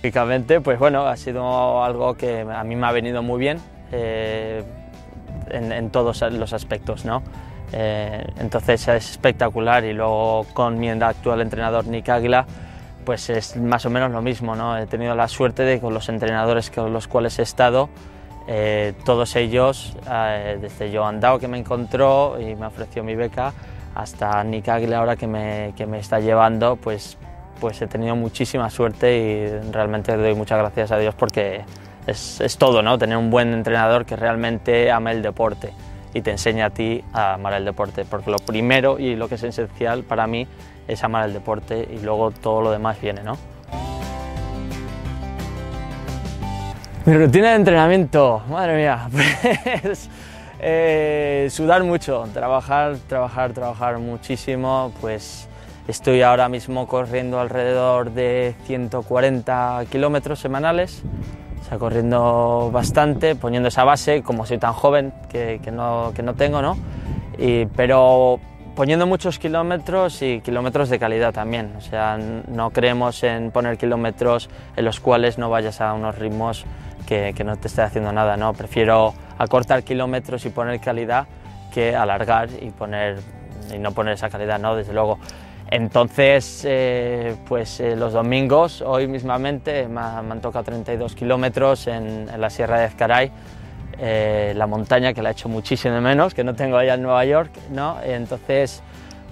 Lógicamente, 0.05 0.61
pues 0.61 0.77
bueno, 0.77 1.07
ha 1.07 1.17
sido 1.17 1.83
algo 1.83 2.13
que 2.13 2.41
a 2.41 2.63
mí 2.63 2.75
me 2.75 2.85
ha 2.85 2.91
venido 2.91 3.23
muy 3.23 3.39
bien 3.39 3.57
eh, 3.91 4.63
en, 5.49 5.89
todos 5.89 6.21
los 6.31 6.53
aspectos, 6.53 7.05
¿no? 7.05 7.23
Eh, 7.71 8.25
entonces 8.39 8.87
es 8.87 9.11
espectacular 9.11 9.83
y 9.83 9.93
luego 9.93 10.45
con 10.53 10.79
mi 10.79 10.89
actual 10.89 11.41
entrenador 11.41 11.85
Nick 11.87 12.09
Águila, 12.09 12.45
pues 13.03 13.29
es 13.29 13.57
más 13.57 13.85
o 13.85 13.89
menos 13.89 14.11
lo 14.11 14.21
mismo, 14.21 14.55
¿no? 14.55 14.77
He 14.77 14.87
tenido 14.87 15.15
la 15.15 15.27
suerte 15.27 15.63
de 15.63 15.79
con 15.79 15.93
los 15.93 16.09
entrenadores 16.09 16.69
con 16.69 16.93
los 16.93 17.07
cuales 17.07 17.37
he 17.39 17.43
estado, 17.43 17.89
eh, 18.47 18.93
todos 19.03 19.35
ellos, 19.35 19.95
desde 20.61 20.95
Joan 20.95 21.19
Dao 21.19 21.39
que 21.39 21.47
me 21.47 21.57
encontró 21.57 22.39
y 22.39 22.55
me 22.55 22.67
ofreció 22.67 23.03
mi 23.03 23.15
beca, 23.15 23.53
hasta 23.95 24.43
Nick 24.43 24.69
Águila 24.69 24.99
ahora 24.99 25.15
que 25.15 25.27
me, 25.27 25.73
que 25.75 25.85
me 25.85 25.99
está 25.99 26.19
llevando, 26.19 26.75
pues 26.75 27.17
pues 27.59 27.81
he 27.81 27.87
tenido 27.87 28.17
muchísima 28.17 28.69
suerte 28.69 29.17
y 29.17 29.71
realmente 29.71 30.15
le 30.17 30.23
doy 30.23 30.35
muchas 30.35 30.57
gracias 30.57 30.91
a 30.91 30.97
Dios 30.97 31.15
porque 31.15 31.63
es, 32.05 32.41
es, 32.41 32.57
todo, 32.57 32.81
¿no? 32.81 32.97
Tener 32.97 33.15
un 33.15 33.29
buen 33.29 33.53
entrenador 33.53 34.05
que 34.05 34.17
realmente 34.17 34.91
ama 34.91 35.13
el 35.13 35.21
deporte 35.21 35.71
y 36.15 36.21
te 36.21 36.31
enseña 36.31 36.67
a 36.67 36.69
ti 36.71 37.03
a 37.13 37.33
amar 37.33 37.53
el 37.53 37.65
deporte, 37.65 38.05
porque 38.05 38.31
lo 38.31 38.37
primero 38.37 38.97
y 38.97 39.15
lo 39.15 39.29
que 39.29 39.35
es 39.35 39.43
esencial 39.43 40.03
para 40.03 40.25
mí 40.25 40.47
es 40.87 41.03
amar 41.03 41.27
el 41.27 41.33
deporte 41.33 41.87
y 41.91 41.99
luego 41.99 42.31
todo 42.31 42.61
lo 42.61 42.71
demás 42.71 42.99
viene, 42.99 43.21
¿no? 43.21 43.37
Mi 47.05 47.13
rutina 47.13 47.49
de 47.49 47.55
entrenamiento, 47.55 48.41
madre 48.49 48.77
mía, 48.77 49.07
pues 49.83 50.09
eh, 50.59 51.47
sudar 51.51 51.83
mucho, 51.83 52.27
trabajar, 52.33 52.95
trabajar, 53.07 53.53
trabajar 53.53 53.99
muchísimo, 53.99 54.91
pues 55.01 55.47
Estoy 55.87 56.23
ahora 56.23 56.49
mismo 56.49 56.87
corriendo 56.87 57.39
alrededor 57.39 58.09
de 58.09 58.55
140 58.65 59.83
kilómetros 59.91 60.39
semanales, 60.39 61.03
o 61.65 61.67
sea, 61.67 61.79
corriendo 61.79 62.69
bastante, 62.71 63.35
poniendo 63.35 63.69
esa 63.69 63.83
base, 63.83 64.21
como 64.21 64.45
soy 64.45 64.59
tan 64.59 64.73
joven 64.73 65.13
que, 65.29 65.59
que, 65.63 65.71
no, 65.71 66.11
que 66.15 66.21
no, 66.21 66.35
tengo, 66.35 66.61
¿no? 66.61 66.77
Y, 67.39 67.65
pero 67.65 68.39
poniendo 68.75 69.07
muchos 69.07 69.39
kilómetros 69.39 70.21
y 70.21 70.41
kilómetros 70.41 70.89
de 70.89 70.99
calidad 70.99 71.33
también, 71.33 71.73
o 71.75 71.81
sea, 71.81 72.19
no 72.19 72.69
creemos 72.69 73.23
en 73.23 73.49
poner 73.49 73.77
kilómetros 73.77 74.49
en 74.75 74.85
los 74.85 74.99
cuales 74.99 75.39
no 75.39 75.49
vayas 75.49 75.81
a 75.81 75.93
unos 75.93 76.19
ritmos 76.19 76.65
que, 77.07 77.33
que 77.35 77.43
no 77.43 77.55
te 77.57 77.67
esté 77.67 77.81
haciendo 77.81 78.11
nada, 78.11 78.37
¿no? 78.37 78.53
Prefiero 78.53 79.15
acortar 79.39 79.83
kilómetros 79.83 80.45
y 80.45 80.51
poner 80.51 80.79
calidad 80.79 81.25
que 81.73 81.95
alargar 81.95 82.49
y, 82.61 82.69
poner, 82.69 83.17
y 83.73 83.79
no 83.79 83.91
poner 83.91 84.13
esa 84.13 84.29
calidad, 84.29 84.59
¿no? 84.59 84.75
Desde 84.75 84.93
luego. 84.93 85.17
Entonces, 85.71 86.63
eh, 86.63 87.35
pues 87.47 87.79
eh, 87.79 87.95
los 87.95 88.13
domingos, 88.13 88.81
hoy 88.81 89.07
mismamente, 89.07 89.87
me, 89.87 89.99
han 89.99 90.39
tocado 90.39 90.65
32 90.65 91.15
kilómetros 91.15 91.87
en, 91.87 92.29
la 92.39 92.49
Sierra 92.49 92.79
de 92.79 92.85
Ezcaray, 92.85 93.31
eh, 93.97 94.53
la 94.55 94.67
montaña 94.67 95.13
que 95.13 95.23
la 95.23 95.29
he 95.29 95.31
hecho 95.31 95.49
muchísimo 95.49 95.99
menos, 96.01 96.35
que 96.35 96.43
no 96.43 96.53
tengo 96.53 96.77
allá 96.77 96.93
en 96.93 97.01
Nueva 97.01 97.25
York, 97.25 97.51
¿no? 97.71 97.97
Entonces, 98.03 98.83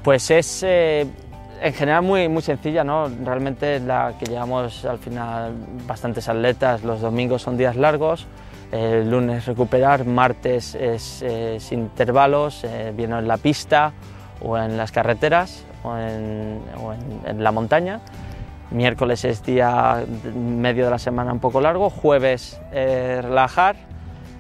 pues 0.04 0.32
es 0.32 0.64
en 0.64 1.74
general 1.74 2.02
muy, 2.02 2.28
muy 2.30 2.42
sencilla, 2.42 2.84
¿no? 2.84 3.10
Realmente 3.24 3.80
la 3.80 4.16
que 4.20 4.26
llevamos 4.26 4.86
al 4.86 4.98
final 4.98 5.54
bastantes 5.86 6.28
atletas, 6.28 6.84
los 6.84 7.02
domingos 7.02 7.44
son 7.44 7.58
días 7.58 7.76
largos, 7.76 8.26
el 8.72 9.10
lunes 9.10 9.46
recuperar, 9.46 10.04
martes 10.06 10.74
es, 10.74 11.24
intervalos, 11.72 12.66
viene 12.96 13.20
en 13.20 13.28
la 13.28 13.38
pista 13.38 13.94
o 14.42 14.58
en 14.58 14.78
las 14.78 14.92
carreteras, 14.92 15.64
o 15.84 15.98
en, 15.98 17.44
la 17.44 17.52
montaña. 17.52 18.00
Miércoles 18.72 19.24
es 19.26 19.44
día 19.44 20.04
medio 20.34 20.86
de 20.86 20.92
la 20.92 21.00
semana 21.00 21.32
un 21.32 21.40
poco 21.40 21.62
largo, 21.62 21.90
jueves 21.90 22.60
eh, 22.72 23.20
relajar, 23.22 23.76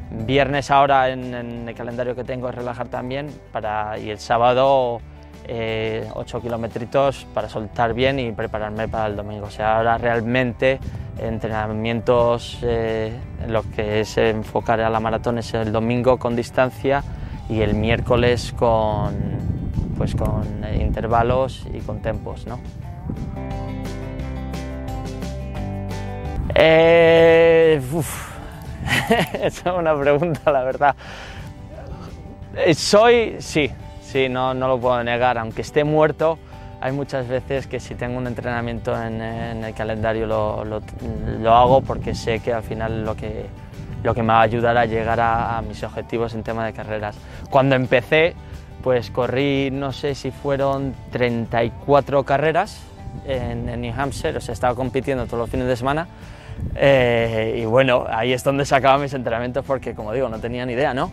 viernes 0.10 0.72
ahora 0.72 1.10
en, 1.10 1.68
el 1.68 1.76
calendario 1.76 2.16
que 2.16 2.24
tengo 2.24 2.50
es 2.50 2.56
relajar 2.56 2.88
también 2.88 3.30
para, 3.52 4.00
y 4.00 4.10
el 4.10 4.20
sábado 4.20 5.02
eh, 5.46 6.10
8 6.14 6.42
kilometritos 6.42 7.28
para 7.34 7.50
soltar 7.50 7.94
bien 7.94 8.18
y 8.20 8.32
prepararme 8.32 8.88
para 8.88 9.08
el 9.08 9.16
domingo. 9.16 9.48
O 9.48 9.52
sea, 9.52 9.78
ahora 9.78 9.98
realmente 9.98 10.80
entrenamientos 11.20 12.60
eh, 12.64 13.14
en 13.44 13.54
lo 13.54 13.64
que 13.72 14.00
es 14.02 14.18
enfocar 14.18 14.82
a 14.82 14.90
la 14.90 15.00
maratón 15.00 15.38
es 15.38 15.54
el 15.54 15.72
domingo 15.72 16.18
con 16.18 16.36
distancia 16.36 17.04
y 17.50 17.62
el 17.62 17.74
miércoles 17.76 18.54
con 18.58 19.53
pues 19.98 20.16
con 20.16 20.64
intervalos 20.80 21.66
y 21.74 21.80
con 21.80 22.02
tempos. 22.02 22.46
¿no? 22.48 22.60
Eh, 26.56 27.82
es 29.42 29.64
una 29.66 29.96
pregunta, 30.00 30.52
la 30.52 30.64
verdad. 30.64 30.96
Eh, 32.56 32.74
soy, 32.74 33.38
sí, 33.40 33.70
sí, 34.02 34.30
no, 34.30 34.54
no 34.54 34.68
lo 34.68 34.80
puedo 34.80 35.04
negar, 35.04 35.38
aunque 35.38 35.62
esté 35.62 35.84
muerto, 35.84 36.38
hay 36.80 36.92
muchas 36.92 37.28
veces 37.28 37.66
que 37.66 37.80
si 37.80 37.96
tengo 37.96 38.18
un 38.18 38.28
entrenamiento 38.28 38.94
en, 39.02 39.22
el 39.22 39.74
calendario 39.74 40.28
lo, 40.28 40.64
lo, 40.66 41.56
hago 41.56 41.82
porque 41.82 42.14
sé 42.14 42.40
que 42.40 42.54
al 42.54 42.62
final 42.62 43.06
lo 43.06 43.16
que, 43.16 43.46
lo 44.04 44.14
que 44.14 44.22
me 44.22 44.34
va 44.34 44.40
a 44.40 44.44
ayudar 44.44 44.78
a 44.78 44.86
llegar 44.86 45.20
a, 45.20 45.58
a 45.58 45.62
mis 45.62 45.82
objetivos 45.84 46.34
en 46.36 46.44
tema 46.44 46.66
de 46.66 46.74
carreras. 46.74 47.16
Cuando 47.50 47.76
empecé, 47.76 48.36
pues 48.84 49.10
corrí, 49.10 49.72
no 49.72 49.94
sé 49.94 50.14
si 50.14 50.30
fueron 50.30 50.94
34 51.12 52.24
carreras 52.24 52.82
en, 53.26 53.82
New 53.82 53.94
Hampshire, 53.98 54.38
o 54.38 54.42
sea, 54.42 54.54
estaba 54.54 54.76
compitiendo 54.76 55.26
todos 55.26 55.40
los 55.40 55.50
fines 55.50 55.68
de 55.68 55.76
semana 55.76 56.08
Eh, 56.76 57.62
y 57.64 57.66
bueno, 57.66 58.06
ahí 58.08 58.32
es 58.32 58.44
donde 58.44 58.64
sacaba 58.64 59.00
mis 59.00 59.14
entrenamientos 59.14 59.66
porque, 59.66 59.96
como 59.96 60.14
digo, 60.14 60.30
no 60.30 60.40
tenía 60.40 60.66
ni 60.68 60.74
idea, 60.74 60.94
¿no? 60.94 61.12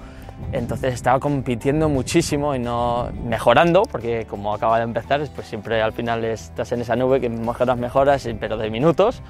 Entonces 0.53 0.93
estaba 0.93 1.19
compitiendo 1.19 1.89
muchísimo 1.89 2.55
y 2.55 2.59
no 2.59 3.11
mejorando, 3.25 3.83
porque 3.83 4.27
como 4.29 4.53
acaba 4.53 4.77
de 4.77 4.85
empezar, 4.85 5.23
pues 5.35 5.47
siempre 5.47 5.81
al 5.81 5.93
final 5.93 6.25
estás 6.27 6.73
en 6.73 6.83
esa 6.83 6.95
nube 6.95 7.21
que 7.21 7.31
mejoras, 7.31 7.79
mejoras, 7.79 8.29
pero 8.39 8.59
de 8.59 8.69
minutos. 8.69 9.23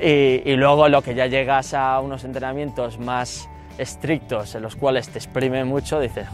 Y, 0.00 0.42
y 0.44 0.56
luego 0.56 0.88
lo 0.88 1.02
que 1.02 1.14
ya 1.16 1.26
llegas 1.26 1.74
a 1.74 1.98
unos 1.98 2.22
entrenamientos 2.22 2.98
más 2.98 3.48
estrictos, 3.78 4.54
en 4.54 4.62
los 4.62 4.76
cuales 4.76 5.08
te 5.08 5.18
exprime 5.18 5.64
mucho, 5.64 5.98
dices, 5.98 6.28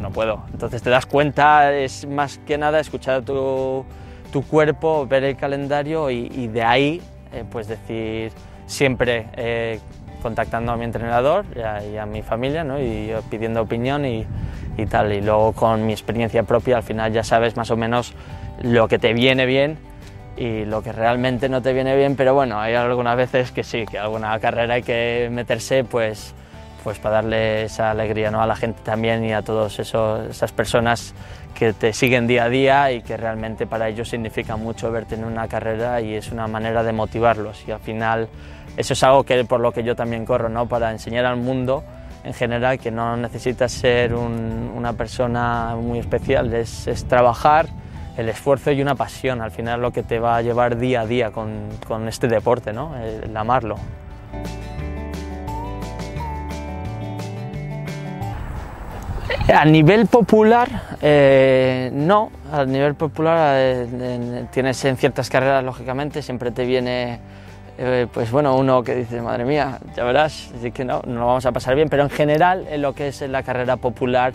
no, 0.00 0.10
puedo. 0.10 0.42
Entonces 0.52 0.82
te 0.82 0.90
das 0.90 1.06
cuenta, 1.06 1.72
es 1.74 2.06
más 2.06 2.38
que 2.38 2.58
nada 2.58 2.80
escuchar 2.80 3.22
tu, 3.22 3.84
tu 4.32 4.42
cuerpo, 4.42 5.06
ver 5.06 5.24
el 5.24 5.36
calendario 5.36 6.10
y, 6.10 6.30
y 6.32 6.48
de 6.48 6.62
ahí, 6.62 7.02
eh, 7.32 7.44
pues 7.50 7.68
decir, 7.68 8.32
siempre 8.66 9.26
eh, 9.36 9.80
contactando 10.22 10.72
a 10.72 10.76
mi 10.76 10.84
entrenador 10.84 11.44
y 11.54 11.60
a, 11.60 11.84
y 11.84 11.96
a 11.96 12.06
mi 12.06 12.22
familia 12.22 12.64
¿no? 12.64 12.80
y 12.80 13.08
yo 13.08 13.22
pidiendo 13.22 13.62
opinión 13.62 14.04
y, 14.04 14.26
y, 14.76 14.86
tal. 14.86 15.12
Y 15.12 15.20
luego 15.20 15.52
con 15.52 15.86
mi 15.86 15.92
experiencia 15.92 16.42
propia 16.42 16.76
al 16.76 16.82
final 16.82 17.12
ya 17.12 17.24
sabes 17.24 17.56
más 17.56 17.70
o 17.70 17.76
menos 17.76 18.14
lo 18.62 18.88
que 18.88 18.98
te 18.98 19.12
viene 19.12 19.46
bien 19.46 19.78
y 20.36 20.64
lo 20.64 20.82
que 20.82 20.92
realmente 20.92 21.48
no 21.48 21.60
te 21.60 21.72
viene 21.72 21.96
bien, 21.96 22.16
pero 22.16 22.32
bueno, 22.34 22.58
hay 22.58 22.74
algunas 22.74 23.16
veces 23.16 23.52
que 23.52 23.62
sí, 23.62 23.84
que 23.84 23.98
alguna 23.98 24.38
carrera 24.38 24.74
hay 24.74 24.82
que 24.82 25.28
meterse 25.30 25.84
pues, 25.84 26.34
pues 26.82 26.98
para 26.98 27.16
darle 27.16 27.64
esa 27.64 27.90
alegría 27.90 28.30
¿no? 28.30 28.42
a 28.42 28.46
la 28.46 28.56
gente 28.56 28.80
también 28.82 29.24
y 29.24 29.32
a 29.32 29.42
todas 29.42 29.78
esas 29.78 30.52
personas 30.52 31.14
que 31.54 31.72
te 31.72 31.92
siguen 31.92 32.26
día 32.26 32.44
a 32.44 32.48
día 32.48 32.92
y 32.92 33.02
que 33.02 33.16
realmente 33.16 33.66
para 33.66 33.88
ellos 33.88 34.08
significa 34.08 34.56
mucho 34.56 34.90
verte 34.90 35.14
en 35.14 35.24
una 35.24 35.48
carrera 35.48 36.00
y 36.00 36.14
es 36.14 36.32
una 36.32 36.46
manera 36.46 36.82
de 36.82 36.92
motivarlos 36.92 37.62
y 37.66 37.72
al 37.72 37.80
final 37.80 38.28
eso 38.76 38.92
es 38.92 39.02
algo 39.02 39.24
que, 39.24 39.44
por 39.44 39.60
lo 39.60 39.72
que 39.72 39.82
yo 39.82 39.94
también 39.96 40.24
corro, 40.24 40.48
¿no? 40.48 40.66
para 40.66 40.90
enseñar 40.90 41.26
al 41.26 41.36
mundo 41.36 41.84
en 42.24 42.34
general 42.34 42.78
que 42.78 42.90
no 42.90 43.16
necesitas 43.16 43.72
ser 43.72 44.14
un, 44.14 44.72
una 44.74 44.92
persona 44.92 45.74
muy 45.76 45.98
especial, 45.98 46.52
es, 46.52 46.86
es, 46.86 47.04
trabajar, 47.06 47.66
el 48.16 48.28
esfuerzo 48.28 48.70
y 48.72 48.82
una 48.82 48.94
pasión, 48.94 49.40
al 49.40 49.50
final 49.50 49.80
lo 49.80 49.90
que 49.90 50.02
te 50.02 50.18
va 50.18 50.36
a 50.36 50.42
llevar 50.42 50.76
día 50.76 51.02
a 51.02 51.06
día 51.06 51.30
con, 51.30 51.68
con 51.86 52.08
este 52.08 52.28
deporte, 52.28 52.72
¿no? 52.72 52.96
el, 52.96 53.24
el 53.24 53.36
amarlo. 53.36 53.76
A 59.52 59.64
nivel 59.64 60.06
popular, 60.06 60.68
eh, 61.02 61.90
no. 61.92 62.30
A 62.52 62.64
nivel 62.64 62.94
popular 62.94 63.56
eh, 63.56 63.82
en, 63.82 64.48
tienes 64.52 64.84
en 64.84 64.96
ciertas 64.96 65.28
carreras, 65.28 65.64
lógicamente, 65.64 66.22
siempre 66.22 66.50
te 66.50 66.64
viene, 66.64 67.18
eh, 67.78 68.06
pues 68.12 68.30
bueno, 68.30 68.56
uno 68.56 68.82
que 68.82 68.94
dice, 68.94 69.20
madre 69.20 69.44
mía, 69.44 69.78
ya 69.96 70.04
verás, 70.04 70.50
que 70.72 70.84
no, 70.84 71.02
no 71.06 71.20
lo 71.20 71.26
vamos 71.26 71.46
a 71.46 71.52
pasar 71.52 71.74
bien, 71.74 71.88
pero 71.88 72.02
en 72.02 72.10
general, 72.10 72.66
en 72.70 72.82
lo 72.82 72.92
que 72.92 73.08
es 73.08 73.22
la 73.22 73.42
carrera 73.42 73.76
popular, 73.76 74.32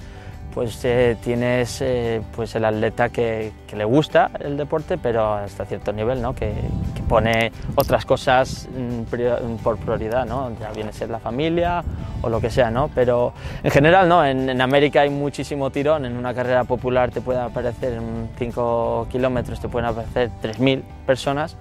pues 0.56 0.80
eh, 0.86 1.18
tienes 1.22 1.82
eh, 1.82 2.22
pues 2.34 2.56
el 2.56 2.64
atleta 2.64 3.10
que, 3.10 3.52
que, 3.68 3.76
le 3.76 3.84
gusta 3.84 4.32
el 4.40 4.56
deporte, 4.56 4.98
pero 4.98 5.34
hasta 5.34 5.66
cierto 5.66 5.92
nivel, 5.92 6.22
¿no? 6.22 6.34
que, 6.34 6.54
que 6.96 7.02
pone 7.10 7.52
otras 7.76 8.06
cosas 8.06 8.66
mm, 8.74 9.56
por 9.62 9.78
prioridad, 9.78 10.26
¿no? 10.26 10.58
ya 10.58 10.72
viene 10.72 10.92
a 10.92 10.94
ser 10.94 11.10
la 11.10 11.20
familia 11.20 11.84
o 12.22 12.30
lo 12.30 12.40
que 12.40 12.50
sea, 12.50 12.72
¿no? 12.72 12.90
pero 12.96 13.34
en 13.64 13.70
general 13.70 14.08
no, 14.08 14.26
en, 14.26 14.50
en 14.50 14.62
América 14.62 15.02
hay 15.02 15.10
muchísimo 15.10 15.72
tirón, 15.72 16.06
en 16.06 16.16
una 16.16 16.34
carrera 16.34 16.64
popular 16.64 17.12
te 17.12 17.20
puede 17.20 17.42
aparecer 17.42 17.92
en 17.92 18.30
5 18.40 19.08
kilómetros, 19.12 19.60
te 19.60 19.68
pueden 19.68 19.90
aparecer 19.90 20.30
3.000 20.42 20.82
personas, 21.06 21.58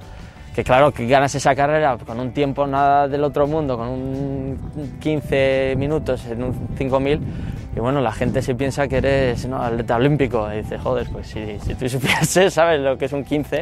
que 0.55 0.63
claro 0.63 0.93
que 0.93 1.09
ganas 1.09 1.35
esa 1.35 1.53
carrera 1.57 1.99
con 1.99 2.21
un 2.21 2.33
tiempo 2.33 2.65
nada 2.65 3.09
del 3.09 3.25
otro 3.25 3.49
mundo, 3.49 3.77
con 3.77 3.89
un 3.89 4.99
15 5.01 5.75
minutos 5.77 6.25
en 6.27 6.45
un 6.45 6.69
5000 6.79 7.21
y 7.77 7.81
bueno, 7.81 8.01
la 8.01 8.13
gente 8.13 8.43
se 8.43 8.55
piensa 8.55 8.87
que 8.89 8.99
eres 8.99 9.47
¿no? 9.47 9.63
atleta 9.63 9.97
olímpico 9.97 10.53
y 10.53 10.59
dice, 10.59 10.79
joder, 10.79 11.09
pues 11.11 11.29
si, 11.29 11.59
si 11.61 11.75
tú 11.75 11.89
supieses, 11.89 12.55
¿sabes 12.55 12.81
lo 12.81 12.97
que 12.97 13.07
es 13.07 13.13
un 13.13 13.25
15 13.25 13.57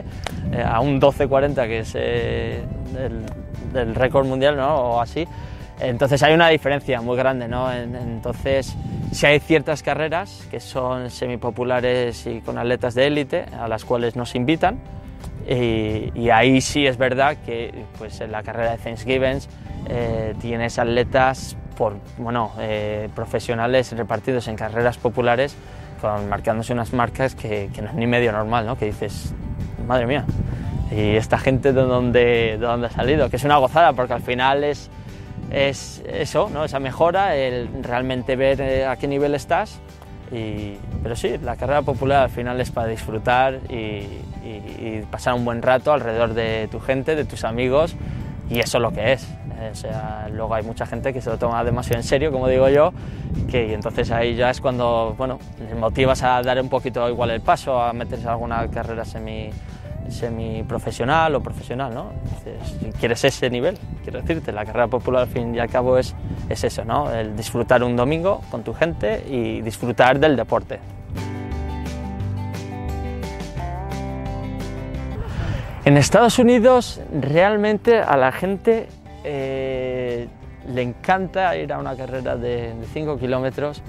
eh, 0.52 0.62
a 0.64 0.80
un 0.80 1.00
12.40 1.00 1.54
que 1.66 1.78
es 1.80 1.92
eh, 1.94 2.62
el, 2.98 3.78
el 3.78 3.94
récord 3.94 4.26
mundial 4.26 4.56
¿no? 4.56 4.74
o 4.74 5.00
así, 5.00 5.26
entonces 5.82 6.22
hay 6.22 6.32
una 6.32 6.48
diferencia 6.48 7.00
muy 7.00 7.16
grande, 7.16 7.48
¿no? 7.48 7.72
Entonces, 7.72 8.76
si 9.10 9.26
hay 9.26 9.40
ciertas 9.40 9.82
carreras 9.82 10.46
que 10.48 10.60
son 10.60 11.10
semipopulares 11.10 12.26
y 12.26 12.40
con 12.40 12.56
atletas 12.56 12.94
de 12.94 13.08
élite 13.08 13.46
a 13.58 13.66
las 13.66 13.84
cuales 13.84 14.14
nos 14.14 14.34
invitan, 14.36 14.78
y, 15.48 16.12
y, 16.14 16.30
ahí 16.30 16.60
sí 16.60 16.86
es 16.86 16.96
verdad 16.96 17.36
que 17.44 17.84
pues, 17.98 18.20
en 18.20 18.30
la 18.30 18.44
carrera 18.44 18.72
de 18.72 18.78
Thanksgiving 18.78 19.38
eh, 19.88 20.34
tienes 20.40 20.78
atletas 20.78 21.56
por, 21.72 21.94
bueno, 22.18 22.52
eh, 22.58 23.08
profesionales 23.14 23.92
repartidos 23.96 24.48
en 24.48 24.56
carreras 24.56 24.98
populares 24.98 25.56
con, 26.00 26.28
marcándose 26.28 26.72
unas 26.72 26.92
marcas 26.92 27.34
que, 27.34 27.70
que, 27.74 27.82
no 27.82 27.88
es 27.88 27.94
ni 27.94 28.06
medio 28.06 28.32
normal, 28.32 28.66
¿no? 28.66 28.76
que 28.76 28.86
dices, 28.86 29.34
madre 29.86 30.06
mía, 30.06 30.24
¿y 30.90 31.16
esta 31.16 31.38
gente 31.38 31.72
de 31.72 31.82
dónde, 31.82 32.20
de 32.20 32.58
dónde 32.58 32.88
ha 32.88 32.90
salido? 32.90 33.30
Que 33.30 33.36
es 33.36 33.44
una 33.44 33.56
gozada 33.56 33.92
porque 33.92 34.12
al 34.12 34.22
final 34.22 34.64
es, 34.64 34.90
es 35.50 36.02
eso, 36.06 36.50
¿no? 36.52 36.64
esa 36.64 36.80
mejora, 36.80 37.36
el 37.36 37.68
realmente 37.82 38.36
ver 38.36 38.60
eh, 38.60 38.86
a 38.86 38.96
qué 38.96 39.06
nivel 39.06 39.34
estás. 39.34 39.80
Y, 40.30 40.78
pero 41.02 41.14
sí, 41.14 41.36
la 41.42 41.56
carrera 41.56 41.82
popular 41.82 42.22
al 42.22 42.30
final 42.30 42.58
es 42.60 42.70
para 42.70 42.88
disfrutar 42.88 43.60
y, 43.68 43.74
y, 44.42 44.62
y, 44.80 45.06
pasar 45.10 45.34
un 45.34 45.44
buen 45.44 45.60
rato 45.60 45.92
alrededor 45.92 46.32
de 46.32 46.68
tu 46.70 46.80
gente, 46.80 47.14
de 47.14 47.26
tus 47.26 47.44
amigos, 47.44 47.94
y 48.48 48.58
eso 48.58 48.78
es 48.78 48.82
lo 48.82 48.92
que 48.92 49.12
es. 49.12 49.28
O 49.70 49.74
sea, 49.74 50.28
luego 50.30 50.54
hay 50.54 50.62
mucha 50.62 50.86
gente 50.86 51.12
que 51.12 51.20
se 51.20 51.30
lo 51.30 51.38
toma 51.38 51.62
demasiado 51.64 52.00
en 52.00 52.04
serio, 52.04 52.32
como 52.32 52.48
digo 52.48 52.68
yo, 52.68 52.92
que 53.50 53.74
entonces 53.74 54.10
ahí 54.10 54.34
ya 54.34 54.50
es 54.50 54.60
cuando, 54.60 55.14
bueno, 55.16 55.38
les 55.58 55.76
motivas 55.76 56.22
a 56.22 56.42
dar 56.42 56.60
un 56.60 56.68
poquito 56.68 57.08
igual 57.08 57.30
el 57.30 57.40
paso, 57.40 57.80
a 57.80 57.92
meterse 57.92 58.28
a 58.28 58.32
alguna 58.32 58.68
carrera 58.68 59.04
semi, 59.04 59.50
semi 60.08 60.62
profesional 60.62 61.34
o 61.34 61.40
profesional, 61.40 61.94
¿no? 61.94 62.12
Si 62.64 62.90
quieres 62.92 63.24
ese 63.24 63.50
nivel, 63.50 63.78
quiero 64.02 64.20
decirte, 64.20 64.52
la 64.52 64.64
carrera 64.64 64.88
popular 64.88 65.22
al 65.22 65.28
fin 65.28 65.54
y 65.54 65.58
al 65.58 65.68
cabo 65.68 65.98
es, 65.98 66.14
es 66.48 66.64
eso, 66.64 66.84
¿no? 66.84 67.12
El 67.12 67.36
disfrutar 67.36 67.82
un 67.82 67.96
domingo 67.96 68.42
con 68.50 68.62
tu 68.62 68.74
gente 68.74 69.24
y 69.28 69.60
disfrutar 69.62 70.18
del 70.18 70.36
deporte. 70.36 70.80
En 75.84 75.96
Estados 75.96 76.38
Unidos 76.38 77.00
realmente 77.12 77.98
a 77.98 78.16
la 78.16 78.30
gente 78.30 78.88
eh, 79.24 80.28
le 80.72 80.82
encanta 80.82 81.56
ir 81.56 81.72
a 81.72 81.78
una 81.78 81.96
carrera 81.96 82.36
de 82.36 82.72
5 82.92 83.18
kilómetros, 83.18 83.82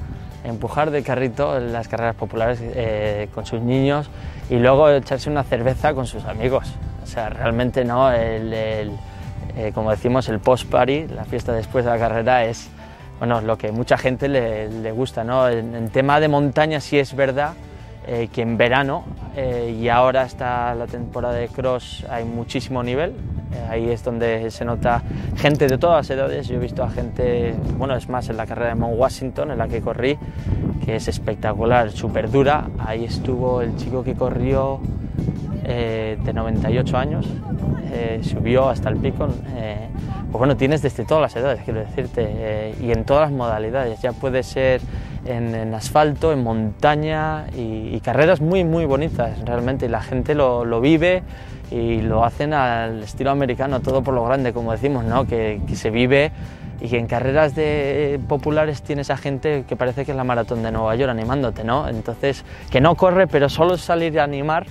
empujar 0.43 0.91
de 0.91 1.03
carrito 1.03 1.57
en 1.57 1.71
las 1.71 1.87
carreras 1.87 2.15
populares 2.15 2.59
eh, 2.61 3.29
con 3.33 3.45
sus 3.45 3.61
niños 3.61 4.09
y 4.49 4.55
luego 4.55 4.89
echarse 4.89 5.29
una 5.29 5.43
cerveza 5.43 5.93
con 5.93 6.07
sus 6.07 6.25
amigos. 6.25 6.73
O 7.03 7.05
sea, 7.05 7.29
realmente 7.29 7.85
no, 7.85 8.11
el, 8.11 8.51
eh, 8.53 9.71
como 9.73 9.91
decimos, 9.91 10.27
el 10.29 10.39
post-party, 10.39 11.07
la 11.07 11.25
fiesta 11.25 11.53
después 11.53 11.85
de 11.85 11.91
la 11.91 11.99
carrera 11.99 12.45
es 12.45 12.69
bueno, 13.19 13.39
lo 13.39 13.57
que 13.57 13.71
mucha 13.71 13.97
gente 13.97 14.27
le, 14.27 14.91
gusta. 14.91 15.23
¿no? 15.23 15.47
En, 15.47 15.89
tema 15.89 16.19
de 16.19 16.27
montaña 16.27 16.81
sí 16.81 16.97
es 16.97 17.15
verdad 17.15 17.53
que 18.05 18.41
en 18.41 18.57
verano 18.57 19.05
y 19.37 19.87
ahora 19.87 20.23
está 20.23 20.75
la 20.75 20.87
temporada 20.87 21.35
de 21.35 21.47
cross 21.47 22.05
hay 22.09 22.25
muchísimo 22.25 22.83
nivel, 22.83 23.13
ahí 23.69 23.89
es 23.89 24.03
donde 24.03 24.49
se 24.51 24.65
nota 24.65 25.01
gente 25.37 25.67
de 25.67 25.77
todas 25.77 26.07
las 26.07 26.17
edades, 26.17 26.47
yo 26.47 26.55
he 26.55 26.59
visto 26.59 26.83
a 26.83 26.89
gente, 26.89 27.55
bueno 27.77 27.95
es 27.95 28.09
más 28.09 28.29
en 28.29 28.37
la 28.37 28.45
carrera 28.45 28.69
de 28.69 28.75
Mount 28.75 28.97
Washington 28.97 29.51
en 29.51 29.57
la 29.57 29.67
que 29.67 29.81
corrí, 29.81 30.17
que 30.85 30.95
es 30.95 31.07
espectacular, 31.07 31.91
súper 31.91 32.29
dura, 32.29 32.67
ahí 32.79 33.05
estuvo 33.05 33.61
el 33.61 33.75
chico 33.75 34.03
que 34.03 34.15
corrió 34.15 34.79
de 35.63 36.33
98 36.33 36.97
años, 36.97 37.25
subió 38.21 38.69
hasta 38.69 38.89
el 38.89 38.97
pico, 38.97 39.27
pues 39.27 40.39
bueno, 40.39 40.57
tienes 40.57 40.81
desde 40.81 41.05
todas 41.05 41.21
las 41.21 41.35
edades, 41.35 41.61
quiero 41.63 41.79
decirte, 41.79 42.75
y 42.81 42.91
en 42.91 43.05
todas 43.05 43.29
las 43.29 43.37
modalidades, 43.37 44.01
ya 44.01 44.11
puede 44.11 44.43
ser 44.43 44.81
en, 45.25 45.73
asfalto, 45.73 46.31
en 46.33 46.43
montaña 46.43 47.45
y, 47.55 47.99
carreras 48.01 48.41
muy, 48.41 48.63
muy 48.63 48.85
bonitas 48.85 49.39
realmente. 49.45 49.87
La 49.89 50.01
gente 50.01 50.35
lo, 50.35 50.65
lo, 50.65 50.81
vive 50.81 51.23
y 51.73 52.01
lo 52.01 52.23
hacen 52.23 52.53
al 52.53 53.01
estilo 53.01 53.31
americano, 53.31 53.79
todo 53.79 54.03
por 54.03 54.13
lo 54.13 54.23
grande, 54.23 54.53
como 54.53 54.71
decimos, 54.71 55.03
¿no? 55.05 55.25
que, 55.25 55.59
que 55.67 55.75
se 55.75 55.89
vive 55.89 56.31
y 56.79 56.88
que 56.88 56.99
en 56.99 57.07
carreras 57.07 57.55
de 57.55 58.19
populares 58.27 58.83
tienes 58.83 59.09
a 59.09 59.17
gente 59.17 59.63
que 59.67 59.75
parece 59.75 60.05
que 60.05 60.12
es 60.12 60.17
la 60.17 60.23
maratón 60.23 60.62
de 60.62 60.71
Nueva 60.71 60.95
York 60.95 61.09
animándote, 61.09 61.63
¿no? 61.63 61.88
Entonces, 61.88 62.43
que 62.69 62.81
no 62.81 62.95
corre, 62.95 63.25
pero 63.25 63.49
solo 63.49 63.77
salir 63.77 64.19
a 64.19 64.23
animar 64.23 64.65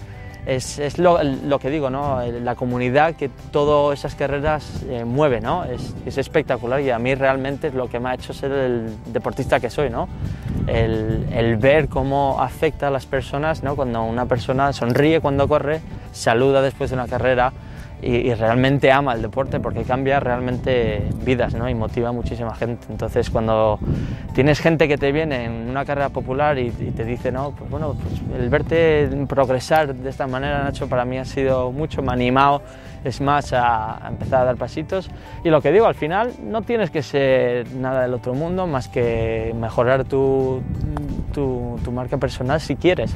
es, 0.46 0.78
es 0.78 0.98
lo, 0.98 1.22
lo, 1.22 1.58
que 1.58 1.70
digo, 1.70 1.88
¿no? 1.88 2.20
la 2.22 2.54
comunidad 2.56 3.14
que 3.14 3.30
todas 3.50 3.98
esas 3.98 4.14
carreras 4.14 4.82
eh, 4.88 5.04
mueve, 5.04 5.40
¿no? 5.40 5.64
Es, 5.64 5.94
es, 6.04 6.18
espectacular 6.18 6.80
y 6.80 6.90
a 6.90 6.98
mí 6.98 7.14
realmente 7.14 7.68
es 7.68 7.74
lo 7.74 7.88
que 7.88 8.00
me 8.00 8.10
ha 8.10 8.14
hecho 8.14 8.32
ser 8.32 8.50
el 8.50 8.96
deportista 9.06 9.60
que 9.60 9.70
soy, 9.70 9.88
¿no? 9.88 10.08
El, 10.66 11.28
el, 11.32 11.56
ver 11.56 11.88
cómo 11.88 12.40
afecta 12.40 12.88
a 12.88 12.90
las 12.90 13.06
personas, 13.06 13.62
¿no? 13.62 13.76
Cuando 13.76 14.02
una 14.02 14.26
persona 14.26 14.72
sonríe 14.72 15.20
cuando 15.20 15.46
corre, 15.46 15.80
saluda 16.12 16.62
después 16.62 16.90
de 16.90 16.94
una 16.94 17.08
carrera 17.08 17.52
y, 18.02 18.34
realmente 18.34 18.90
ama 18.90 19.14
el 19.14 19.22
deporte 19.22 19.60
porque 19.60 19.84
cambia 19.84 20.18
realmente 20.18 21.04
vidas 21.24 21.54
¿no? 21.54 21.68
y 21.68 21.74
motiva 21.74 22.08
a 22.08 22.12
muchísima 22.12 22.54
gente. 22.54 22.86
Entonces 22.90 23.30
cuando 23.30 23.78
tienes 24.34 24.58
gente 24.58 24.88
que 24.88 24.98
te 24.98 25.12
viene 25.12 25.44
en 25.44 25.52
una 25.70 25.84
carrera 25.84 26.08
popular 26.08 26.58
y, 26.58 26.70
te 26.70 27.04
dice, 27.04 27.30
no, 27.30 27.52
pues 27.52 27.70
bueno, 27.70 27.94
pues 27.94 28.40
el 28.40 28.48
verte 28.48 29.08
progresar 29.28 29.94
de 29.94 30.10
esta 30.10 30.26
manera, 30.26 30.64
Nacho, 30.64 30.88
para 30.88 31.04
mí 31.04 31.16
ha 31.18 31.24
sido 31.24 31.70
mucho, 31.70 32.02
me 32.02 32.10
ha 32.10 32.14
animado, 32.14 32.62
es 33.04 33.20
más, 33.20 33.52
a, 33.52 34.00
empezar 34.08 34.42
a 34.42 34.44
dar 34.46 34.56
pasitos. 34.56 35.08
Y 35.44 35.50
lo 35.50 35.62
que 35.62 35.70
digo, 35.70 35.86
al 35.86 35.94
final 35.94 36.32
no 36.42 36.62
tienes 36.62 36.90
que 36.90 37.02
ser 37.02 37.72
nada 37.72 38.02
del 38.02 38.14
otro 38.14 38.34
mundo 38.34 38.66
más 38.66 38.88
que 38.88 39.54
mejorar 39.56 40.04
tu, 40.04 40.60
tu, 41.32 41.78
tu 41.84 41.92
marca 41.92 42.16
personal 42.16 42.60
si 42.60 42.74
quieres 42.74 43.14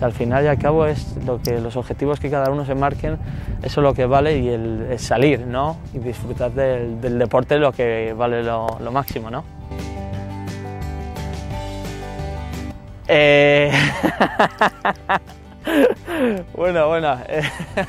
al 0.00 0.12
final 0.12 0.44
y 0.44 0.48
al 0.48 0.58
cabo 0.58 0.86
es 0.86 1.16
lo 1.24 1.42
que 1.42 1.60
los 1.60 1.76
objetivos 1.76 2.20
que 2.20 2.30
cada 2.30 2.50
uno 2.50 2.64
se 2.64 2.74
marquen, 2.74 3.18
eso 3.62 3.80
es 3.80 3.84
lo 3.84 3.94
que 3.94 4.06
vale 4.06 4.38
y 4.38 4.48
el, 4.48 4.98
salir, 4.98 5.46
¿no? 5.46 5.76
Y 5.92 5.98
disfrutar 5.98 6.52
del, 6.52 7.00
del 7.00 7.18
deporte 7.18 7.58
lo 7.58 7.72
que 7.72 8.14
vale 8.16 8.42
lo, 8.42 8.78
lo 8.80 8.92
máximo, 8.92 9.30
¿no? 9.30 9.44
Eh... 13.08 13.72
bueno, 16.54 16.88
bueno. 16.88 17.18
Eh, 17.26 17.42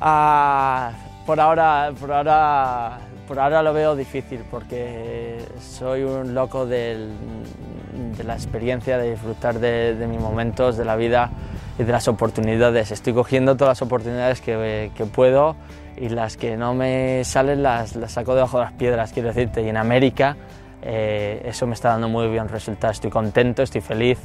ah, 0.00 0.92
por 1.24 1.40
ahora, 1.40 1.92
por 1.98 2.12
ahora, 2.12 2.98
por 3.26 3.38
ahora 3.38 3.62
lo 3.62 3.72
veo 3.72 3.96
difícil 3.96 4.40
porque 4.50 5.38
soy 5.60 6.02
un 6.02 6.34
loco 6.34 6.66
del, 6.66 7.10
de 7.98 8.24
la 8.24 8.34
experiencia, 8.34 8.98
de 8.98 9.10
disfrutar 9.10 9.58
de, 9.58 10.06
mis 10.08 10.20
momentos, 10.20 10.76
de 10.76 10.84
la 10.84 10.96
vida 10.96 11.30
y 11.78 11.84
de 11.84 11.92
las 11.92 12.08
oportunidades. 12.08 12.90
Estoy 12.90 13.12
cogiendo 13.12 13.56
todas 13.56 13.78
las 13.78 13.82
oportunidades 13.82 14.40
que, 14.40 14.90
que 14.94 15.04
puedo 15.04 15.56
y 15.96 16.08
las 16.08 16.36
que 16.36 16.56
no 16.56 16.74
me 16.74 17.24
salen 17.24 17.62
las, 17.62 17.96
las, 17.96 18.12
saco 18.12 18.34
debajo 18.34 18.58
de 18.58 18.64
las 18.64 18.72
piedras, 18.72 19.12
quiero 19.12 19.28
decirte. 19.28 19.62
Y 19.62 19.68
en 19.68 19.76
América 19.76 20.36
eh, 20.82 21.42
eso 21.44 21.66
me 21.66 21.74
está 21.74 21.90
dando 21.90 22.08
muy 22.08 22.28
bien 22.28 22.48
resultados. 22.48 22.96
Estoy 22.96 23.10
contento, 23.10 23.62
estoy 23.62 23.80
feliz 23.80 24.18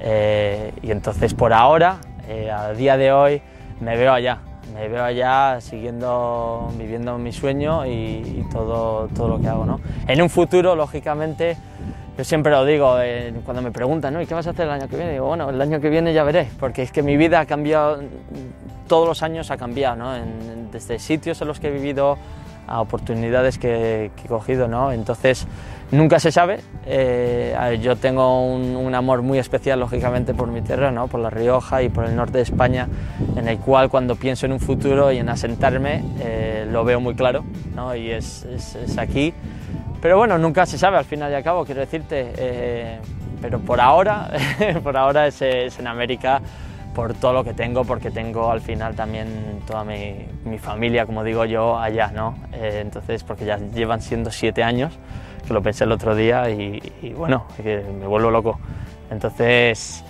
eh, 0.00 0.72
y 0.82 0.90
entonces 0.90 1.34
por 1.34 1.52
ahora, 1.52 1.98
eh, 2.28 2.50
a 2.50 2.72
día 2.72 2.96
de 2.96 3.12
hoy, 3.12 3.42
me 3.80 3.96
veo 3.96 4.12
allá. 4.12 4.38
Me 4.74 4.88
veo 4.88 5.02
allá 5.02 5.60
siguiendo, 5.60 6.70
viviendo 6.78 7.18
mi 7.18 7.32
sueño 7.32 7.84
y, 7.86 7.90
y 7.90 8.46
todo, 8.52 9.08
todo 9.08 9.28
lo 9.28 9.40
que 9.40 9.48
hago. 9.48 9.66
¿no? 9.66 9.80
En 10.06 10.22
un 10.22 10.30
futuro, 10.30 10.76
lógicamente, 10.76 11.56
yo 12.16 12.24
siempre 12.24 12.52
lo 12.52 12.64
digo 12.64 12.96
eh, 13.00 13.32
cuando 13.44 13.62
me 13.62 13.70
preguntan, 13.70 14.14
¿no? 14.14 14.20
¿y 14.20 14.26
qué 14.26 14.34
vas 14.34 14.46
a 14.46 14.50
hacer 14.50 14.66
el 14.66 14.72
año 14.72 14.88
que 14.88 14.96
viene? 14.96 15.12
Digo, 15.12 15.26
bueno, 15.26 15.48
el 15.50 15.60
año 15.60 15.80
que 15.80 15.88
viene 15.88 16.12
ya 16.12 16.24
veré, 16.24 16.48
porque 16.58 16.82
es 16.82 16.92
que 16.92 17.02
mi 17.02 17.16
vida 17.16 17.40
ha 17.40 17.46
cambiado, 17.46 18.00
todos 18.88 19.08
los 19.08 19.22
años 19.22 19.50
ha 19.50 19.56
cambiado, 19.56 19.96
¿no? 19.96 20.12
desde 20.70 20.98
sitios 20.98 21.40
en 21.40 21.48
los 21.48 21.60
que 21.60 21.68
he 21.68 21.70
vivido 21.70 22.18
a 22.66 22.80
oportunidades 22.80 23.58
que, 23.58 24.06
he 24.06 24.28
cogido, 24.28 24.68
¿no? 24.68 24.92
Entonces, 24.92 25.46
nunca 25.90 26.20
se 26.20 26.30
sabe. 26.30 26.60
Eh, 26.86 27.78
yo 27.82 27.96
tengo 27.96 28.46
un, 28.46 28.94
amor 28.94 29.22
muy 29.22 29.38
especial, 29.38 29.80
lógicamente, 29.80 30.34
por 30.34 30.48
mi 30.48 30.62
tierra, 30.62 30.92
¿no? 30.92 31.08
Por 31.08 31.20
La 31.20 31.30
Rioja 31.30 31.82
y 31.82 31.88
por 31.88 32.04
el 32.04 32.14
norte 32.14 32.38
de 32.38 32.42
España, 32.42 32.88
en 33.36 33.48
el 33.48 33.58
cual 33.58 33.90
cuando 33.90 34.14
pienso 34.14 34.46
en 34.46 34.52
un 34.52 34.60
futuro 34.60 35.10
y 35.10 35.18
en 35.18 35.28
asentarme, 35.28 36.04
eh, 36.20 36.66
lo 36.70 36.84
veo 36.84 37.00
muy 37.00 37.14
claro, 37.14 37.44
¿no? 37.74 37.94
Y 37.96 38.10
es, 38.10 38.44
es, 38.44 38.76
es 38.76 38.98
aquí 38.98 39.34
pero 40.00 40.16
bueno, 40.16 40.38
nunca 40.38 40.66
se 40.66 40.78
sabe 40.78 40.96
al 40.96 41.04
final 41.04 41.30
y 41.30 41.34
al 41.34 41.42
cabo, 41.42 41.64
quiero 41.64 41.80
decirte. 41.80 42.32
Eh, 42.36 42.98
pero 43.40 43.58
por 43.58 43.80
ahora, 43.80 44.30
por 44.82 44.96
ahora 44.96 45.26
es, 45.26 45.40
en 45.42 45.86
América 45.86 46.40
por 46.94 47.14
todo 47.14 47.32
lo 47.32 47.44
que 47.44 47.54
tengo, 47.54 47.84
porque 47.84 48.10
tengo 48.10 48.50
al 48.50 48.60
final 48.60 48.96
también 48.96 49.60
toda 49.66 49.84
mi, 49.84 50.26
mi 50.44 50.58
familia, 50.58 51.06
como 51.06 51.22
digo 51.22 51.44
yo, 51.44 51.78
allá, 51.78 52.10
¿no? 52.12 52.36
Eh, 52.52 52.80
entonces, 52.82 53.22
porque 53.22 53.44
ya 53.44 53.58
llevan 53.58 54.02
siendo 54.02 54.30
siete 54.30 54.64
años, 54.64 54.92
que 55.46 55.54
lo 55.54 55.62
pensé 55.62 55.84
el 55.84 55.92
otro 55.92 56.14
día 56.16 56.50
y, 56.50 57.14
bueno, 57.16 57.46
me 57.64 58.06
vuelvo 58.06 58.30
loco. 58.30 58.58
Entonces, 59.10 60.04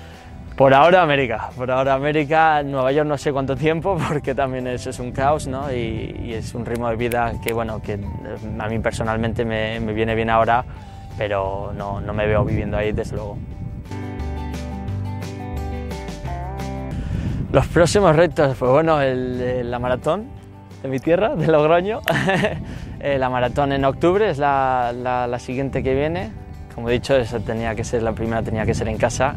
por 0.61 0.75
ahora 0.75 1.01
América, 1.01 1.49
por 1.57 1.71
ahora 1.71 1.95
América, 1.95 2.63
Nueva 2.63 2.93
York 2.93 3.09
no 3.09 3.17
sé 3.17 3.33
cuánto 3.33 3.57
tiempo 3.57 3.97
porque 4.09 4.35
también 4.35 4.67
eso 4.67 4.91
es 4.91 4.99
un 4.99 5.11
caos 5.11 5.47
¿no? 5.47 5.73
y, 5.73 6.35
es 6.35 6.55
un 6.55 6.67
ritmo 6.67 6.91
de 6.91 6.97
vida 6.97 7.33
que, 7.43 7.55
bueno, 7.55 7.81
que 7.81 7.99
a 8.59 8.69
mí 8.69 8.79
personalmente 8.79 9.47
me, 9.47 9.81
me 9.81 9.95
viene 9.95 10.15
bien 10.15 10.29
ahora, 10.29 10.63
pero 11.17 11.73
no, 11.75 12.03
no, 12.03 12.13
me 12.13 12.27
veo 12.27 12.45
viviendo 12.45 12.77
ahí 12.77 12.93
desde 12.93 13.17
luego. 13.17 13.39
Los 17.53 17.67
próximos 17.69 18.15
retos, 18.15 18.55
pues 18.59 18.71
bueno, 18.71 19.01
el, 19.01 19.71
la 19.71 19.79
maratón 19.79 20.27
de 20.83 20.91
mi 20.91 20.99
tierra, 20.99 21.37
de 21.37 21.47
Logroño, 21.47 22.03
eh, 23.01 23.17
la 23.19 23.31
maratón 23.31 23.73
en 23.73 23.83
octubre 23.87 24.29
es 24.29 24.37
la, 24.37 24.93
la, 24.95 25.27
la 25.27 25.39
siguiente 25.39 25.83
que 25.83 25.95
viene, 25.95 26.33
como 26.75 26.91
he 26.91 26.93
dicho, 26.93 27.17
esa 27.17 27.41
tenía 27.41 27.75
que 27.75 27.83
ser 27.83 28.03
la 28.03 28.13
primera, 28.13 28.43
tenía 28.43 28.67
que 28.67 28.75
ser 28.75 28.89
en 28.89 28.99
casa 28.99 29.37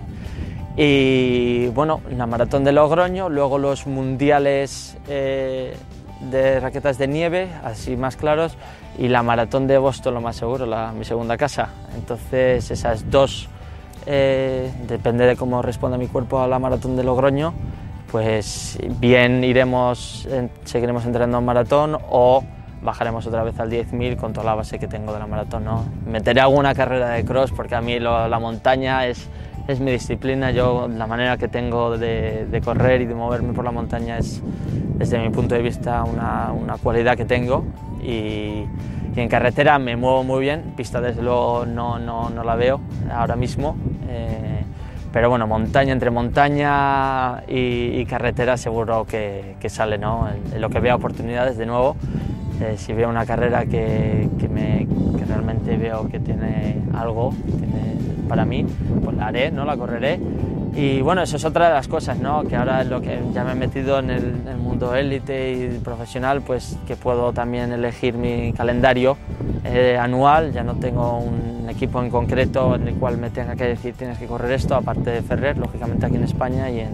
y 0.75 1.67
bueno, 1.67 2.01
la 2.09 2.25
maratón 2.25 2.63
de 2.63 2.71
Logroño, 2.71 3.29
luego 3.29 3.59
los 3.59 3.85
mundiales 3.85 4.97
eh, 5.07 5.75
de 6.31 6.59
raquetas 6.59 6.97
de 6.97 7.07
nieve, 7.07 7.49
así 7.63 7.95
más 7.95 8.15
claros, 8.15 8.57
y 8.97 9.07
la 9.07 9.21
maratón 9.21 9.67
de 9.67 9.77
Boston, 9.77 10.15
lo 10.15 10.21
más 10.21 10.35
seguro, 10.35 10.65
la, 10.65 10.91
mi 10.91 11.05
segunda 11.05 11.37
casa. 11.37 11.69
Entonces, 11.95 12.71
esas 12.71 13.09
dos, 13.11 13.49
eh, 14.05 14.71
depende 14.87 15.25
de 15.25 15.35
cómo 15.35 15.61
responda 15.61 15.97
mi 15.97 16.07
cuerpo 16.07 16.39
a 16.39 16.47
la 16.47 16.57
maratón 16.57 16.95
de 16.95 17.03
Logroño, 17.03 17.53
pues 18.11 18.77
bien 18.99 19.43
iremos, 19.43 20.27
seguiremos 20.65 21.05
entrenando 21.05 21.39
en 21.39 21.45
maratón 21.45 21.97
o 22.09 22.43
bajaremos 22.83 23.25
otra 23.25 23.43
vez 23.43 23.59
al 23.59 23.71
10.000 23.71 24.17
con 24.17 24.33
toda 24.33 24.45
la 24.45 24.55
base 24.55 24.77
que 24.77 24.87
tengo 24.87 25.13
de 25.13 25.19
la 25.19 25.25
maratón. 25.25 25.65
¿no? 25.65 25.85
Meteré 26.05 26.41
alguna 26.41 26.75
carrera 26.75 27.09
de 27.09 27.25
cross 27.25 27.51
porque 27.51 27.75
a 27.75 27.81
mí 27.81 27.99
la 27.99 28.39
montaña 28.39 29.07
es 29.07 29.29
es 29.67 29.79
mi 29.79 29.91
disciplina. 29.91 30.51
Yo, 30.51 30.87
la 30.87 31.07
manera 31.07 31.37
que 31.37 31.47
tengo 31.47 31.97
de, 31.97 32.61
correr 32.63 33.01
y 33.01 33.05
de 33.05 33.15
moverme 33.15 33.53
por 33.53 33.65
la 33.65 33.71
montaña 33.71 34.17
es, 34.17 34.41
desde 34.97 35.19
mi 35.19 35.29
punto 35.29 35.55
de 35.55 35.61
vista, 35.61 36.03
una, 36.03 36.51
una 36.51 36.77
cualidad 36.77 37.17
que 37.17 37.25
tengo. 37.25 37.65
Y, 38.03 38.65
en 39.15 39.29
carretera 39.29 39.77
me 39.77 39.95
muevo 39.95 40.23
muy 40.23 40.41
bien, 40.41 40.73
pista 40.75 40.99
desde 40.99 41.21
luego 41.21 41.67
no, 41.67 41.99
no, 41.99 42.31
no 42.31 42.43
la 42.43 42.55
veo 42.55 42.81
ahora 43.11 43.35
mismo. 43.35 43.77
Eh, 44.09 44.63
pero 45.11 45.29
bueno, 45.29 45.45
montaña 45.45 45.93
entre 45.93 46.09
montaña 46.09 47.43
y, 47.47 48.03
carretera 48.05 48.57
seguro 48.57 49.05
que, 49.05 49.55
sale, 49.67 49.99
¿no? 49.99 50.27
En, 50.51 50.59
lo 50.59 50.71
que 50.71 50.79
veo 50.79 50.95
oportunidades 50.95 51.57
de 51.57 51.67
nuevo. 51.67 51.95
Eh, 52.59 52.73
si 52.77 52.93
veo 52.93 53.07
una 53.07 53.25
carrera 53.25 53.65
que, 53.67 54.27
que, 54.39 54.47
me, 54.47 54.87
que 55.17 55.25
realmente 55.25 55.77
veo 55.77 56.07
que 56.07 56.19
tiene 56.19 56.81
algo, 56.95 57.35
para 58.27 58.45
mí, 58.45 58.65
pues 59.03 59.15
la 59.17 59.27
haré, 59.27 59.51
¿no? 59.51 59.65
La 59.65 59.77
correré. 59.77 60.19
Y 60.75 61.01
bueno, 61.01 61.21
eso 61.21 61.37
es 61.37 61.45
otra 61.45 61.67
de 61.67 61.73
las 61.75 61.87
cosas, 61.87 62.17
¿no? 62.17 62.43
Que 62.43 62.55
ahora 62.55 62.81
es 62.81 62.87
lo 62.87 62.99
que 62.99 63.19
ya 63.31 63.43
me 63.43 63.51
he 63.51 63.55
metido 63.55 63.99
en 63.99 64.09
el, 64.09 64.57
mundo 64.57 64.95
élite 64.95 65.53
y 65.53 65.79
profesional, 65.79 66.41
pues 66.41 66.77
que 66.87 66.95
puedo 66.95 67.31
también 67.31 67.71
elegir 67.71 68.15
mi 68.15 68.53
calendario 68.53 69.17
eh, 69.65 69.97
anual, 69.99 70.51
ya 70.51 70.63
no 70.63 70.75
tengo 70.75 71.19
un 71.19 71.69
equipo 71.69 72.01
en 72.01 72.09
concreto 72.09 72.75
en 72.75 72.87
el 72.87 72.95
cual 72.95 73.17
me 73.17 73.29
tenga 73.29 73.55
que 73.55 73.65
decir 73.65 73.93
tienes 73.93 74.17
que 74.17 74.25
correr 74.25 74.51
esto, 74.51 74.73
aparte 74.73 75.11
de 75.11 75.21
Ferrer, 75.21 75.57
lógicamente 75.59 76.05
aquí 76.07 76.15
en 76.15 76.23
España 76.23 76.69
y 76.71 76.79
en, 76.79 76.89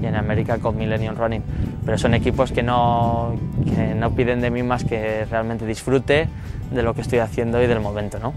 y 0.00 0.06
en 0.06 0.14
América 0.14 0.58
con 0.58 0.76
Millennium 0.76 1.16
Running. 1.16 1.42
Pero 1.84 1.98
son 1.98 2.14
equipos 2.14 2.52
que 2.52 2.62
no, 2.62 3.34
que 3.64 3.94
no 3.94 4.12
piden 4.12 4.40
de 4.40 4.50
mí 4.50 4.62
más 4.62 4.84
que 4.84 5.24
realmente 5.24 5.66
disfrute 5.66 6.28
de 6.70 6.82
lo 6.82 6.94
que 6.94 7.00
estoy 7.00 7.18
haciendo 7.18 7.60
y 7.60 7.66
del 7.66 7.80
momento, 7.80 8.18
¿no? 8.20 8.32